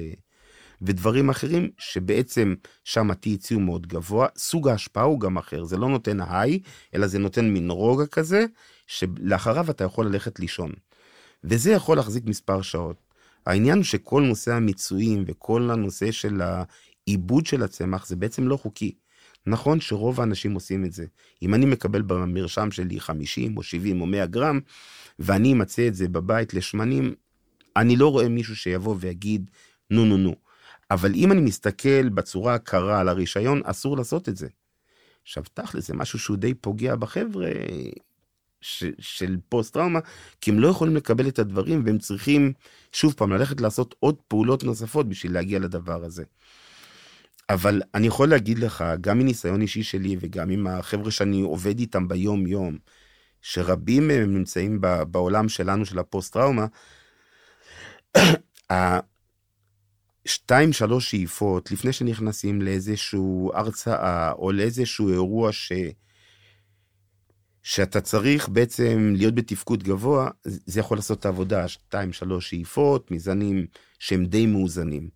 [0.81, 4.27] ודברים אחרים, שבעצם שם ה-THC הוא מאוד גבוה.
[4.37, 6.59] סוג ההשפעה הוא גם אחר, זה לא נותן היי,
[6.95, 8.45] אלא זה נותן מין רוגע כזה,
[8.87, 10.71] שלאחריו אתה יכול ללכת לישון.
[11.43, 13.04] וזה יכול להחזיק מספר שעות.
[13.45, 16.41] העניין הוא שכל נושא המיצויים וכל הנושא של
[17.05, 18.95] עיבוד של הצמח זה בעצם לא חוקי.
[19.47, 21.05] נכון שרוב האנשים עושים את זה.
[21.41, 24.59] אם אני מקבל במרשם שלי 50 או 70 או 100 גרם,
[25.19, 27.13] ואני אמצא את זה בבית לשמנים,
[27.77, 29.51] אני לא רואה מישהו שיבוא ויגיד,
[29.91, 30.35] נו נו נו.
[30.91, 34.47] אבל אם אני מסתכל בצורה הקרה על הרישיון, אסור לעשות את זה.
[35.23, 37.49] עכשיו, תכל'ס, זה משהו שהוא די פוגע בחבר'ה
[38.65, 39.99] ש, של פוסט-טראומה,
[40.41, 42.53] כי הם לא יכולים לקבל את הדברים, והם צריכים,
[42.91, 46.23] שוב פעם, ללכת לעשות עוד פעולות נוספות בשביל להגיע לדבר הזה.
[47.49, 52.07] אבל אני יכול להגיד לך, גם מניסיון אישי שלי וגם עם החבר'ה שאני עובד איתם
[52.07, 52.77] ביום-יום,
[53.41, 56.65] שרבים מהם נמצאים בעולם שלנו, של הפוסט-טראומה,
[60.25, 65.71] שתיים, שלוש שאיפות לפני שנכנסים לאיזשהו הרצאה או לאיזשהו אירוע ש...
[67.65, 73.65] שאתה צריך בעצם להיות בתפקוד גבוה, זה יכול לעשות את העבודה, שתיים, שלוש שאיפות, מזנים
[73.99, 75.09] שהם די מאוזנים.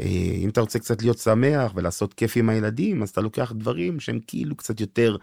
[0.00, 0.04] אה,
[0.36, 4.18] אם אתה רוצה קצת להיות שמח ולעשות כיף עם הילדים, אז אתה לוקח דברים שהם
[4.26, 5.16] כאילו קצת יותר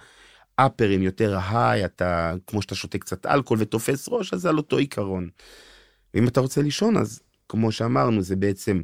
[0.56, 4.78] אפרים, יותר היי, אתה, כמו שאתה שותה קצת אלכוהול ותופס ראש, אז זה על אותו
[4.78, 5.30] עיקרון.
[6.14, 8.82] ואם אתה רוצה לישון, אז כמו שאמרנו, זה בעצם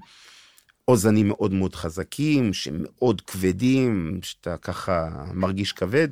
[0.88, 6.10] או זנים מאוד מאוד חזקים, שמאוד כבדים, שאתה ככה מרגיש כבד,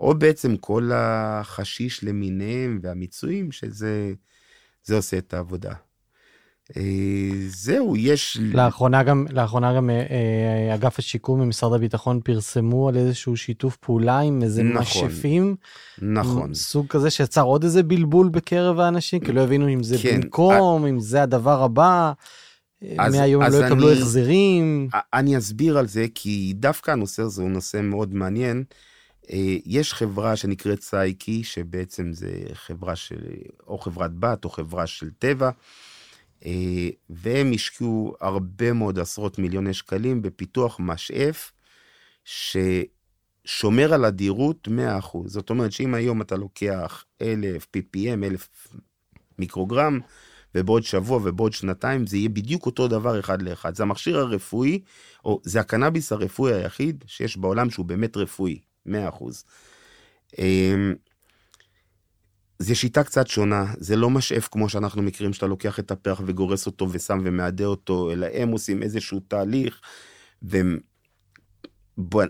[0.00, 4.14] או בעצם כל החשיש למיניהם והמיצויים, שזה
[4.92, 5.72] עושה את העבודה.
[6.76, 6.82] אה,
[7.48, 8.38] זהו, יש...
[8.40, 14.18] לאחרונה גם, לאחרונה גם אה, אה, אגף השיקום במשרד הביטחון פרסמו על איזשהו שיתוף פעולה
[14.18, 15.56] עם איזה נכון, משאפים.
[16.02, 16.54] נכון.
[16.54, 20.86] סוג כזה שיצר עוד איזה בלבול בקרב האנשים, כי לא הבינו אם זה כן, במקום,
[20.86, 22.12] אם זה הדבר הבא.
[22.98, 24.88] אז, מהיום אז לא יקבלו החזרים.
[25.14, 28.64] אני אסביר על זה, כי דווקא הנושא הזה הוא נושא מאוד מעניין.
[29.66, 33.20] יש חברה שנקראת סייקי, שבעצם זה חברה של,
[33.66, 35.50] או חברת בת או חברה של טבע.
[36.46, 41.52] אה, והם השקיעו הרבה מאוד עשרות מיליוני שקלים בפיתוח משאף
[42.24, 45.18] ששומר על אדירות 100%.
[45.26, 48.48] זאת אומרת שאם היום אתה לוקח 1,000 ppm, 1,000
[49.38, 50.00] מיקרוגרם,
[50.54, 53.74] ובעוד שבוע ובעוד שנתיים זה יהיה בדיוק אותו דבר אחד לאחד.
[53.74, 54.80] זה המכשיר הרפואי,
[55.24, 58.90] או זה הקנאביס הרפואי היחיד שיש בעולם שהוא באמת רפואי, 100%.
[62.58, 66.66] זה שיטה קצת שונה, זה לא משאף כמו שאנחנו מכירים, שאתה לוקח את הפרח וגורס
[66.66, 69.80] אותו ושם ומעדה אותו, אלא הם עושים איזשהו תהליך,
[70.42, 70.78] והם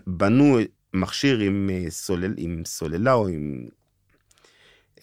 [0.07, 0.57] בנו
[0.93, 3.67] מכשיר עם, אה, סולל, עם סוללה או עם...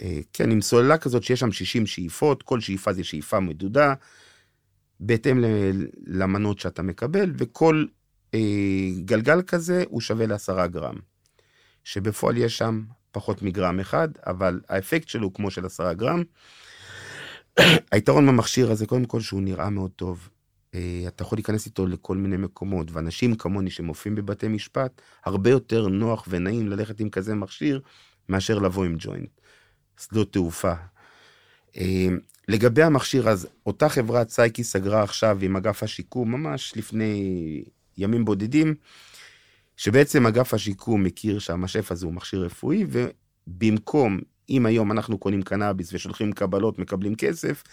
[0.02, 3.94] אה, כן, עם סוללה כזאת שיש שם 60 שאיפות, כל שאיפה זה שאיפה מדודה,
[5.00, 5.44] בהתאם
[6.06, 7.84] למנות שאתה מקבל, וכל
[8.34, 8.40] אה,
[9.04, 10.96] גלגל כזה הוא שווה לעשרה גרם.
[11.88, 12.82] שבפועל יש שם
[13.12, 16.22] פחות מגרם אחד, אבל האפקט שלו הוא כמו של עשרה גרם.
[17.92, 20.28] היתרון במכשיר הזה, קודם כל שהוא נראה מאוד טוב.
[20.74, 25.88] אה, אתה יכול להיכנס איתו לכל מיני מקומות, ואנשים כמוני שמופיעים בבתי משפט, הרבה יותר
[25.88, 27.80] נוח ונעים ללכת עם כזה מכשיר,
[28.28, 29.40] מאשר לבוא עם ג'וינט.
[30.00, 30.72] שדות תעופה.
[31.76, 32.08] אה,
[32.48, 37.64] לגבי המכשיר, אז אותה חברת סייקי סגרה עכשיו עם אגף השיקום, ממש לפני
[37.98, 38.74] ימים בודדים,
[39.78, 44.18] שבעצם אגף השיקום מכיר שהמשאף הזה הוא מכשיר רפואי, ובמקום,
[44.50, 47.64] אם היום אנחנו קונים קנאביס ושולחים קבלות, מקבלים כסף,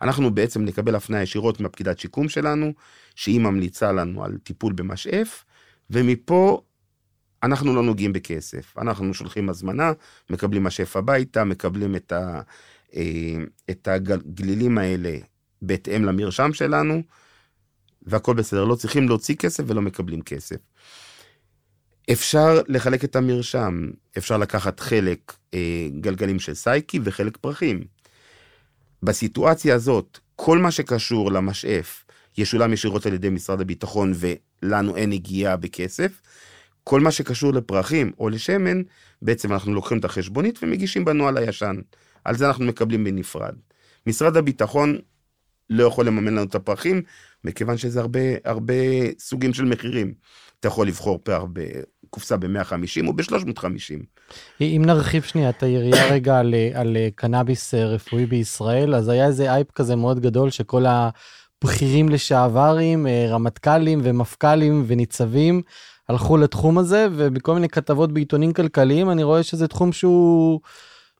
[0.00, 2.72] אנחנו בעצם נקבל הפניה ישירות מהפקידת שיקום שלנו,
[3.14, 5.44] שהיא ממליצה לנו על טיפול במשאף,
[5.90, 6.62] ומפה
[7.42, 8.78] אנחנו לא נוגעים בכסף.
[8.78, 9.92] אנחנו שולחים הזמנה,
[10.30, 12.40] מקבלים משאף הביתה, מקבלים את, ה,
[12.96, 13.36] אה,
[13.70, 15.16] את הגלילים האלה
[15.62, 17.02] בהתאם למרשם שלנו,
[18.02, 18.64] והכל בסדר.
[18.64, 20.56] לא צריכים להוציא כסף ולא מקבלים כסף.
[22.10, 27.84] אפשר לחלק את המרשם, אפשר לקחת חלק אה, גלגלים של סייקי וחלק פרחים.
[29.02, 32.04] בסיטואציה הזאת, כל מה שקשור למשאף
[32.38, 36.22] ישולם ישירות על ידי משרד הביטחון ולנו אין נגיעה בכסף.
[36.84, 38.82] כל מה שקשור לפרחים או לשמן,
[39.22, 41.76] בעצם אנחנו לוקחים את החשבונית ומגישים בנוהל הישן.
[42.24, 43.54] על זה אנחנו מקבלים בנפרד.
[44.06, 44.98] משרד הביטחון
[45.70, 47.02] לא יכול לממן לנו את הפרחים,
[47.44, 48.74] מכיוון שזה הרבה, הרבה
[49.18, 50.14] סוגים של מחירים.
[50.62, 54.22] אתה יכול לבחור פרח בקופסה ב-150 או ב-350.
[54.60, 59.52] אם נרחיב שנייה את היריעה רגע על, על קנאביס אה, רפואי בישראל, אז היה איזה
[59.52, 65.62] אייפ כזה מאוד גדול שכל הבכירים לשעברים, אה, רמטכ"לים ומפכ"לים וניצבים,
[66.08, 70.60] הלכו לתחום הזה, ובכל מיני כתבות בעיתונים כלכליים אני רואה שזה תחום שהוא...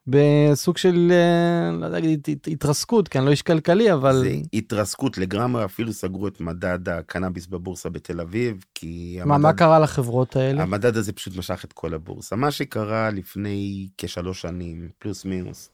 [0.07, 4.13] בסוג של, אה, לא יודע להגיד התרסקות, כי אני לא איש כלכלי, אבל...
[4.13, 9.19] זה התרסקות לגמרי, אפילו סגרו את מדד הקנאביס בבורסה בתל אביב, כי...
[9.25, 10.63] מה, המדד, מה קרה לחברות האלה?
[10.63, 12.37] המדד הזה פשוט משך את כל הבורסה.
[12.37, 15.71] מה שקרה לפני כשלוש שנים, פלוס מינוס,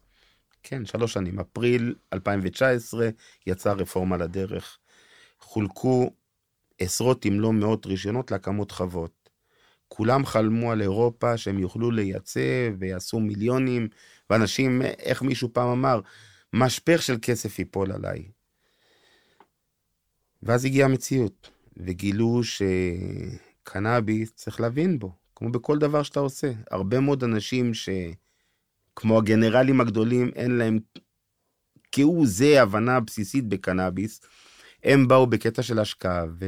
[0.62, 3.08] כן, שלוש שנים, אפריל 2019,
[3.46, 4.78] יצאה רפורמה לדרך.
[5.40, 6.10] חולקו
[6.78, 9.17] עשרות אם לא מאות רישיונות להקמות חוות.
[9.88, 13.88] כולם חלמו על אירופה שהם יוכלו לייצא ויעשו מיליונים,
[14.30, 16.00] ואנשים, איך מישהו פעם אמר,
[16.52, 18.24] משפך של כסף ייפול עליי.
[20.42, 22.40] ואז הגיעה המציאות, וגילו
[23.64, 26.52] שקנאביס צריך להבין בו, כמו בכל דבר שאתה עושה.
[26.70, 27.88] הרבה מאוד אנשים ש...
[28.96, 30.78] כמו הגנרלים הגדולים, אין להם
[31.92, 34.20] כהוא זה הבנה בסיסית בקנאביס.
[34.84, 36.46] הם באו בקטע של השקעה, ו...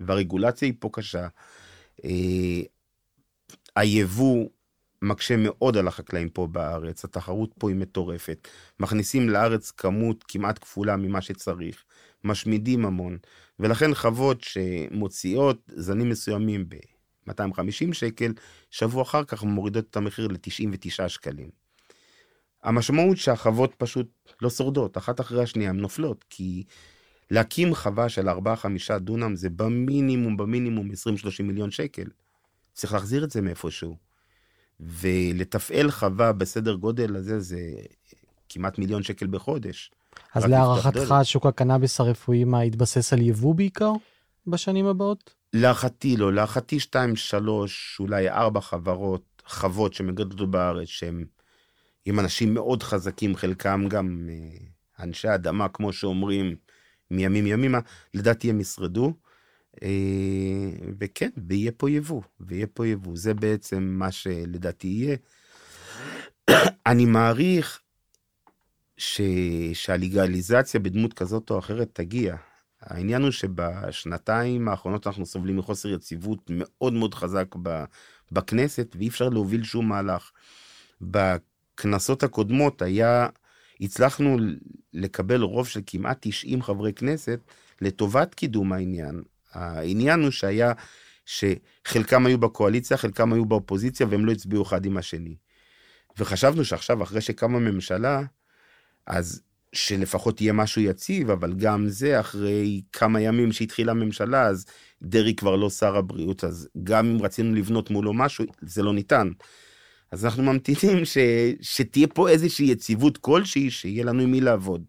[0.00, 1.28] והרגולציה היא פה קשה.
[2.04, 2.60] אה,
[3.76, 4.48] היבוא
[5.02, 8.48] מקשה מאוד על החקלאים פה בארץ, התחרות פה היא מטורפת.
[8.80, 11.84] מכניסים לארץ כמות כמעט כפולה ממה שצריך,
[12.24, 13.18] משמידים המון,
[13.58, 18.32] ולכן חוות שמוציאות זנים מסוימים ב-250 שקל,
[18.70, 21.50] שבוע אחר כך מורידות את המחיר ל-99 שקלים.
[22.62, 24.06] המשמעות שהחוות פשוט
[24.42, 26.64] לא שורדות, אחת אחרי השנייה הן נופלות, כי
[27.30, 28.32] להקים חווה של 4-5
[28.98, 30.94] דונם זה במינימום, במינימום 20-30
[31.42, 32.04] מיליון שקל.
[32.74, 33.96] צריך להחזיר את זה מאיפשהו.
[34.80, 37.60] ולתפעל חווה בסדר גודל הזה זה
[38.48, 39.90] כמעט מיליון שקל בחודש.
[40.34, 43.92] אז להערכתך שוק הקנאביס הרפואי מה יתבסס על יבוא בעיקר
[44.46, 45.34] בשנים הבאות?
[45.52, 51.24] להערכתי לא, להערכתי 2, 3, אולי 4 חברות, חוות שמגדלות בארץ שהם
[52.04, 56.56] עם אנשים מאוד חזקים, חלקם גם אה, אנשי אדמה, כמו שאומרים,
[57.10, 57.78] מימים ימימה,
[58.14, 59.14] לדעתי הם ישרדו.
[59.82, 59.88] אה,
[61.00, 63.16] וכן, ויהיה פה יבוא, ויהיה פה יבוא.
[63.16, 65.16] זה בעצם מה שלדעתי יהיה.
[66.86, 67.80] אני מעריך
[68.96, 69.20] ש...
[69.72, 72.36] שהלגליזציה בדמות כזאת או אחרת תגיע.
[72.80, 77.84] העניין הוא שבשנתיים האחרונות אנחנו סובלים מחוסר יציבות מאוד מאוד חזק ב...
[78.32, 80.30] בכנסת, ואי אפשר להוביל שום מהלך.
[81.00, 83.26] בכנסות הקודמות היה,
[83.80, 84.36] הצלחנו
[84.92, 87.40] לקבל רוב של כמעט 90 חברי כנסת
[87.80, 89.22] לטובת קידום העניין.
[89.52, 90.72] העניין הוא שהיה,
[91.26, 95.36] שחלקם היו בקואליציה, חלקם היו באופוזיציה, והם לא הצביעו אחד עם השני.
[96.18, 98.22] וחשבנו שעכשיו, אחרי שקמה ממשלה,
[99.06, 104.66] אז שלפחות יהיה משהו יציב, אבל גם זה, אחרי כמה ימים שהתחילה הממשלה, אז
[105.02, 109.28] דרעי כבר לא שר הבריאות, אז גם אם רצינו לבנות מולו משהו, זה לא ניתן.
[110.12, 111.18] אז אנחנו ממתינים ש,
[111.60, 114.82] שתהיה פה איזושהי יציבות כלשהי, שיהיה לנו עם מי לעבוד.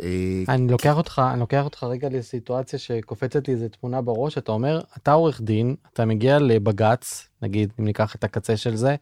[0.00, 4.52] אה, אני לוקח אותך, אני לוקח אותך רגע לסיטואציה שקופצת לי איזה תמונה בראש, אתה
[4.52, 8.96] אומר, אתה עורך דין, אתה מגיע לבג"ץ, נגיד, אם ניקח את הקצה של זה,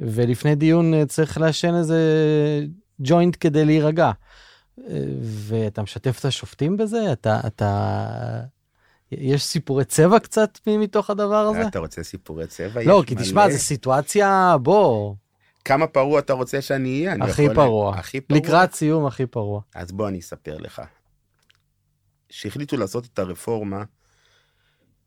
[0.00, 2.00] ולפני דיון אה, צריך לעשן איזה
[3.00, 4.10] ג'וינט כדי להירגע.
[4.78, 7.12] אה, ואתה משתף את השופטים בזה?
[7.12, 8.42] אתה, אתה...
[9.18, 11.66] יש סיפורי צבע קצת מתוך הדבר הזה?
[11.66, 12.80] אתה רוצה סיפורי צבע?
[12.84, 15.14] לא, כי תשמע, זו סיטואציה, בוא.
[15.64, 17.24] כמה פרוע אתה רוצה שאני אהיה?
[17.24, 17.98] הכי פרוע.
[17.98, 18.40] הכי פרוע.
[18.40, 19.60] לקראת סיום הכי פרוע.
[19.74, 20.82] אז בוא אני אספר לך.
[22.28, 23.84] כשהחליטו לעשות את הרפורמה,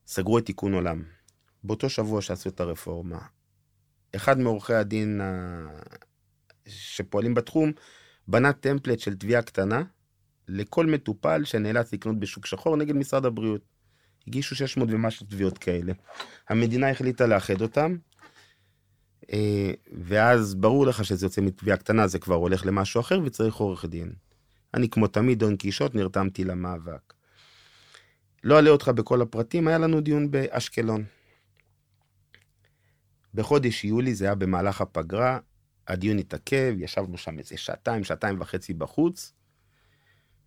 [0.07, 1.03] סגרו את תיקון עולם.
[1.63, 3.19] באותו שבוע שעשו את הרפורמה,
[4.15, 5.21] אחד מעורכי הדין
[6.67, 7.71] שפועלים בתחום,
[8.27, 9.83] בנה טמפלט של תביעה קטנה
[10.47, 13.74] לכל מטופל שנאלץ לקנות בשוק שחור נגד משרד הבריאות.
[14.27, 15.93] הגישו 600 ומשהו תביעות כאלה.
[16.49, 17.95] המדינה החליטה לאחד אותם,
[19.33, 19.71] אה,
[20.03, 24.13] ואז ברור לך שזה יוצא מתביעה קטנה, זה כבר הולך למשהו אחר וצריך עורך דין.
[24.73, 27.13] אני כמו תמיד דון קישוט נרתמתי למאבק.
[28.43, 31.03] לא אעלה אותך בכל הפרטים, היה לנו דיון באשקלון.
[33.33, 35.39] בחודש יולי, זה היה במהלך הפגרה,
[35.87, 39.33] הדיון התעכב, ישבנו שם איזה שעתיים, שעתיים וחצי בחוץ.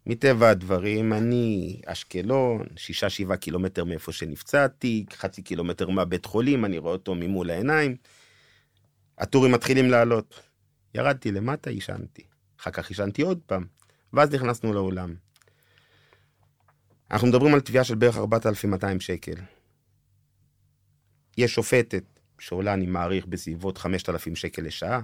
[0.09, 6.93] מטבע הדברים, אני אשקלון, שישה, שבעה קילומטר מאיפה שנפצעתי, חצי קילומטר מהבית חולים, אני רואה
[6.93, 7.97] אותו ממול העיניים.
[9.19, 10.41] הטורים מתחילים לעלות.
[10.95, 12.23] ירדתי למטה, עישנתי.
[12.61, 13.67] אחר כך עישנתי עוד פעם,
[14.13, 15.15] ואז נכנסנו לאולם.
[17.11, 19.35] אנחנו מדברים על תביעה של בערך 4,200 שקל.
[21.39, 22.05] יש שופטת
[22.39, 25.01] שעולה, אני מעריך, בסביבות 5,000 שקל לשעה,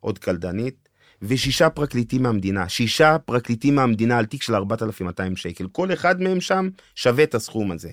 [0.00, 0.79] עוד קלדנית,
[1.22, 2.68] ושישה פרקליטים מהמדינה.
[2.68, 5.68] שישה פרקליטים מהמדינה על תיק של 4,200 שקל.
[5.68, 7.90] כל אחד מהם שם שווה את הסכום הזה.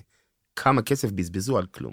[0.56, 1.92] כמה כסף בזבזו על כלום.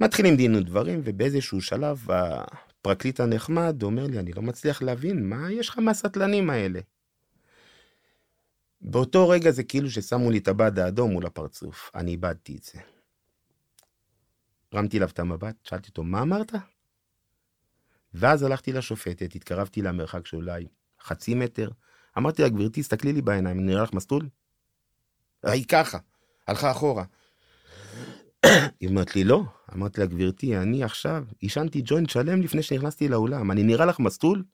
[0.00, 5.68] מתחילים דין ודברים, ובאיזשהו שלב הפרקליט הנחמד אומר לי, אני לא מצליח להבין, מה יש
[5.68, 6.80] לך מהסטלנים האלה?
[8.80, 12.80] באותו רגע זה כאילו ששמו לי את הבד האדום מול הפרצוף, אני איבדתי את זה.
[14.72, 16.52] הרמתי אליו את המבט, שאלתי אותו, מה אמרת?
[18.18, 20.66] ואז הלכתי לשופטת, התקרבתי למרחק של אולי
[21.02, 21.68] חצי מטר,
[22.18, 24.28] אמרתי לה, גברתי, תסתכלי לי בעיניים, נראה לך מסלול?
[25.42, 25.98] היא ככה,
[26.48, 27.04] הלכה אחורה.
[28.80, 29.42] היא אומרת לי, לא.
[29.74, 33.50] אמרתי לה, גברתי, אני עכשיו עישנתי ג'וינט שלם לפני שנכנסתי לאולם.
[33.50, 34.44] אני נראה לך מסטול?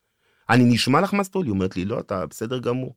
[0.50, 1.44] אני נשמע לך מסטול?
[1.44, 2.94] היא אומרת לי, לא, אתה בסדר גמור.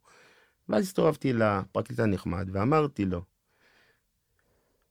[0.69, 3.21] ואז הסתובבתי לפרקליט הנחמד ואמרתי לו,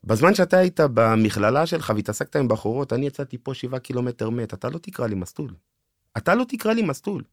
[0.07, 4.69] בזמן שאתה היית במכללה שלך והתעסקת עם בחורות, אני יצאתי פה שבעה קילומטר מת, אתה
[4.69, 5.55] לא תקרא לי מסלול.
[6.17, 7.25] אתה לא תקרא לי מסלול.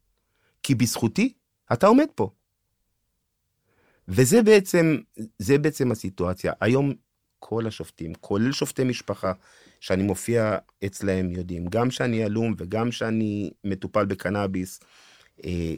[0.63, 1.33] כי בזכותי,
[1.73, 2.29] אתה עומד פה.
[4.07, 4.97] וזה בעצם,
[5.39, 6.53] זה בעצם הסיטואציה.
[6.59, 6.93] היום
[7.39, 9.33] כל השופטים, כולל שופטי משפחה,
[9.79, 14.79] שאני מופיע אצלהם יודעים, גם שאני עלום וגם שאני מטופל בקנאביס,
[15.45, 15.73] אה,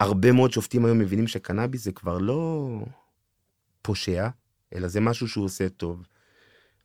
[0.00, 2.68] הרבה מאוד שופטים היום מבינים שקנאביס זה כבר לא
[3.82, 4.28] פושע,
[4.74, 6.06] אלא זה משהו שהוא עושה טוב.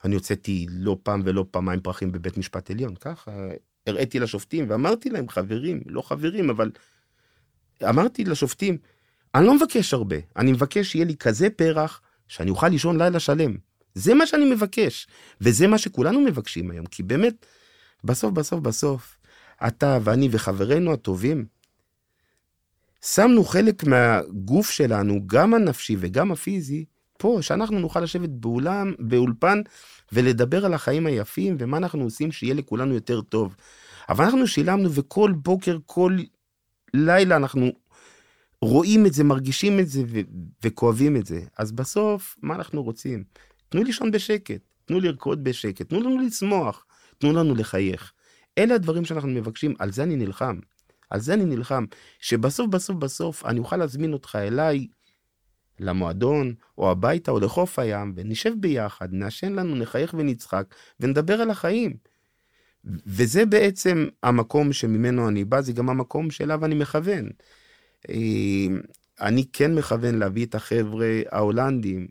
[0.04, 3.32] אני הוצאתי לא פעם ולא פעמיים פרחים בבית משפט עליון, ככה
[3.88, 6.72] הראיתי לשופטים ואמרתי להם, חברים, לא חברים, אבל
[7.84, 8.78] אמרתי לשופטים,
[9.36, 13.58] אני לא מבקש הרבה, אני מבקש שיהיה לי כזה פרח שאני אוכל לישון לילה שלם.
[13.96, 15.08] זה מה שאני מבקש,
[15.42, 17.46] וזה מה שכולנו מבקשים היום, כי באמת,
[18.04, 19.18] בסוף, בסוף, בסוף,
[19.68, 21.46] אתה ואני וחברינו הטובים,
[23.06, 26.86] שמנו חלק מהגוף שלנו, גם הנפשי וגם הפיזי,
[27.18, 29.62] פה, שאנחנו נוכל לשבת באולם, באולפן
[30.12, 33.56] ולדבר על החיים היפים ומה אנחנו עושים שיהיה לכולנו יותר טוב.
[34.10, 36.18] אבל אנחנו שילמנו וכל בוקר, כל
[36.94, 37.72] לילה אנחנו
[38.62, 40.20] רואים את זה, מרגישים את זה ו-
[40.64, 41.42] וכואבים את זה.
[41.58, 43.24] אז בסוף, מה אנחנו רוצים?
[43.70, 46.86] תנו לישון בשקט, תנו לרקוד בשקט, תנו לנו לשמוח,
[47.18, 48.12] תנו לנו לחייך.
[48.58, 50.60] אלה הדברים שאנחנו מבקשים, על זה אני נלחם.
[51.10, 51.86] על זה אני נלחם.
[52.20, 54.88] שבסוף, בסוף, בסוף, אני אוכל להזמין אותך אליי
[55.80, 61.94] למועדון, או הביתה, או לחוף הים, ונשב ביחד, נעשן לנו, נחייך ונצחק, ונדבר על החיים.
[63.06, 67.30] וזה בעצם המקום שממנו אני בא, זה גם המקום שאליו אני מכוון.
[68.10, 68.16] אה,
[69.22, 72.08] אני כן מכוון להביא את החבר'ה ההולנדים,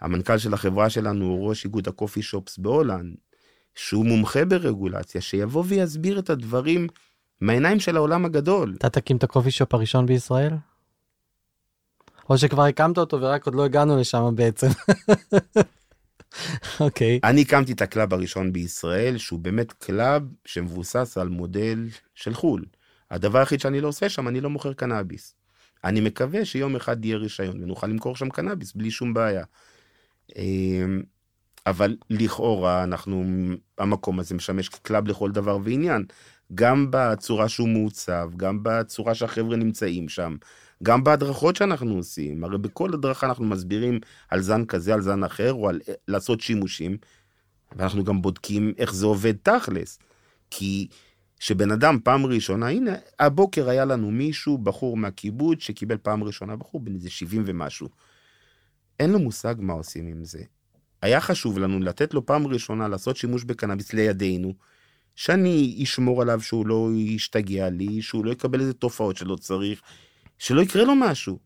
[0.00, 3.16] שהמנכ"ל של החברה שלנו הוא ראש איגוד ה coffee shops בהולנד,
[3.74, 6.86] שהוא מומחה ברגולציה, שיבוא ויסביר את הדברים
[7.40, 8.74] מהעיניים של העולם הגדול.
[8.78, 10.52] אתה תקים את ה coffee shop הראשון בישראל?
[12.30, 14.68] או שכבר הקמת אותו ורק עוד לא הגענו לשם בעצם.
[16.80, 17.20] אוקיי.
[17.24, 22.64] אני הקמתי את ה club הראשון בישראל, שהוא באמת club שמבוסס על מודל של חו"ל.
[23.10, 25.34] הדבר היחיד שאני לא עושה שם, אני לא מוכר קנאביס.
[25.84, 29.44] אני מקווה שיום אחד יהיה רישיון ונוכל למכור שם קנאביס בלי שום בעיה.
[30.36, 31.02] אמ,
[31.66, 33.24] אבל לכאורה אנחנו,
[33.78, 36.04] המקום הזה משמש כ club לכל דבר ועניין.
[36.54, 40.36] גם בצורה שהוא מעוצב, גם בצורה שהחבר'ה נמצאים שם,
[40.82, 42.44] גם בהדרכות שאנחנו עושים.
[42.44, 46.96] הרי בכל הדרכה אנחנו מסבירים על זן כזה, על זן אחר, או על לעשות שימושים,
[47.76, 49.98] ואנחנו גם בודקים איך זה עובד תכלס.
[50.50, 50.88] כי
[51.40, 56.80] שבן אדם פעם ראשונה, הנה, הבוקר היה לנו מישהו, בחור מהקיבוץ, שקיבל פעם ראשונה, בחור
[56.80, 57.88] בן איזה 70 ומשהו.
[59.00, 60.42] אין לו מושג מה עושים עם זה.
[61.02, 64.54] היה חשוב לנו לתת לו פעם ראשונה לעשות שימוש בקנאביס לידינו,
[65.14, 69.82] שאני אשמור עליו שהוא לא ישתגע לי, שהוא לא יקבל איזה תופעות שלא צריך,
[70.38, 71.38] שלא יקרה לו משהו.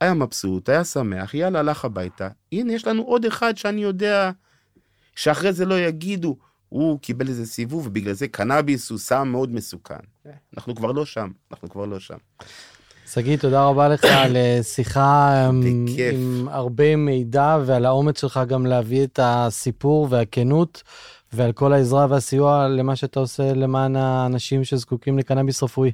[0.00, 2.28] היה מבסוט, היה שמח, יאללה, הלך הביתה.
[2.52, 4.30] הנה, יש לנו עוד אחד שאני יודע
[5.16, 6.36] שאחרי זה לא יגידו,
[6.68, 9.94] הוא קיבל איזה סיבוב, ובגלל זה קנאביס הוא סם מאוד מסוכן.
[10.56, 12.16] אנחנו כבר לא שם, אנחנו כבר לא שם.
[13.12, 18.66] שגיא, תודה רבה לך על אה, שיחה עם, עם הרבה מידע ועל האומץ שלך גם
[18.66, 20.82] להביא את הסיפור והכנות
[21.34, 25.92] ועל כל העזרה והסיוע למה שאתה עושה למען האנשים שזקוקים לקנאביס רפואי.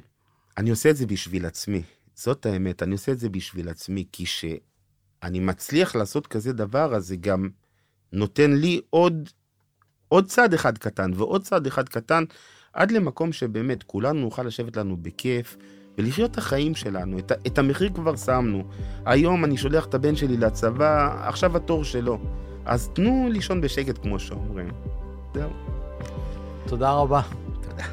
[0.57, 1.81] אני עושה את זה בשביל עצמי,
[2.15, 7.07] זאת האמת, אני עושה את זה בשביל עצמי, כי שאני מצליח לעשות כזה דבר, אז
[7.07, 7.49] זה גם
[8.13, 9.29] נותן לי עוד,
[10.07, 12.23] עוד צעד אחד קטן ועוד צעד אחד קטן,
[12.73, 15.57] עד למקום שבאמת כולנו נוכל לשבת לנו בכיף.
[15.97, 18.63] ולחיות את החיים שלנו, את, את המחיר כבר שמנו.
[19.05, 22.19] היום אני שולח את הבן שלי לצבא, עכשיו התור שלו.
[22.65, 25.00] אז תנו לישון בשקט כמו שאומרים.
[25.33, 25.49] זהו.
[26.67, 27.21] תודה רבה.
[27.61, 27.83] תודה.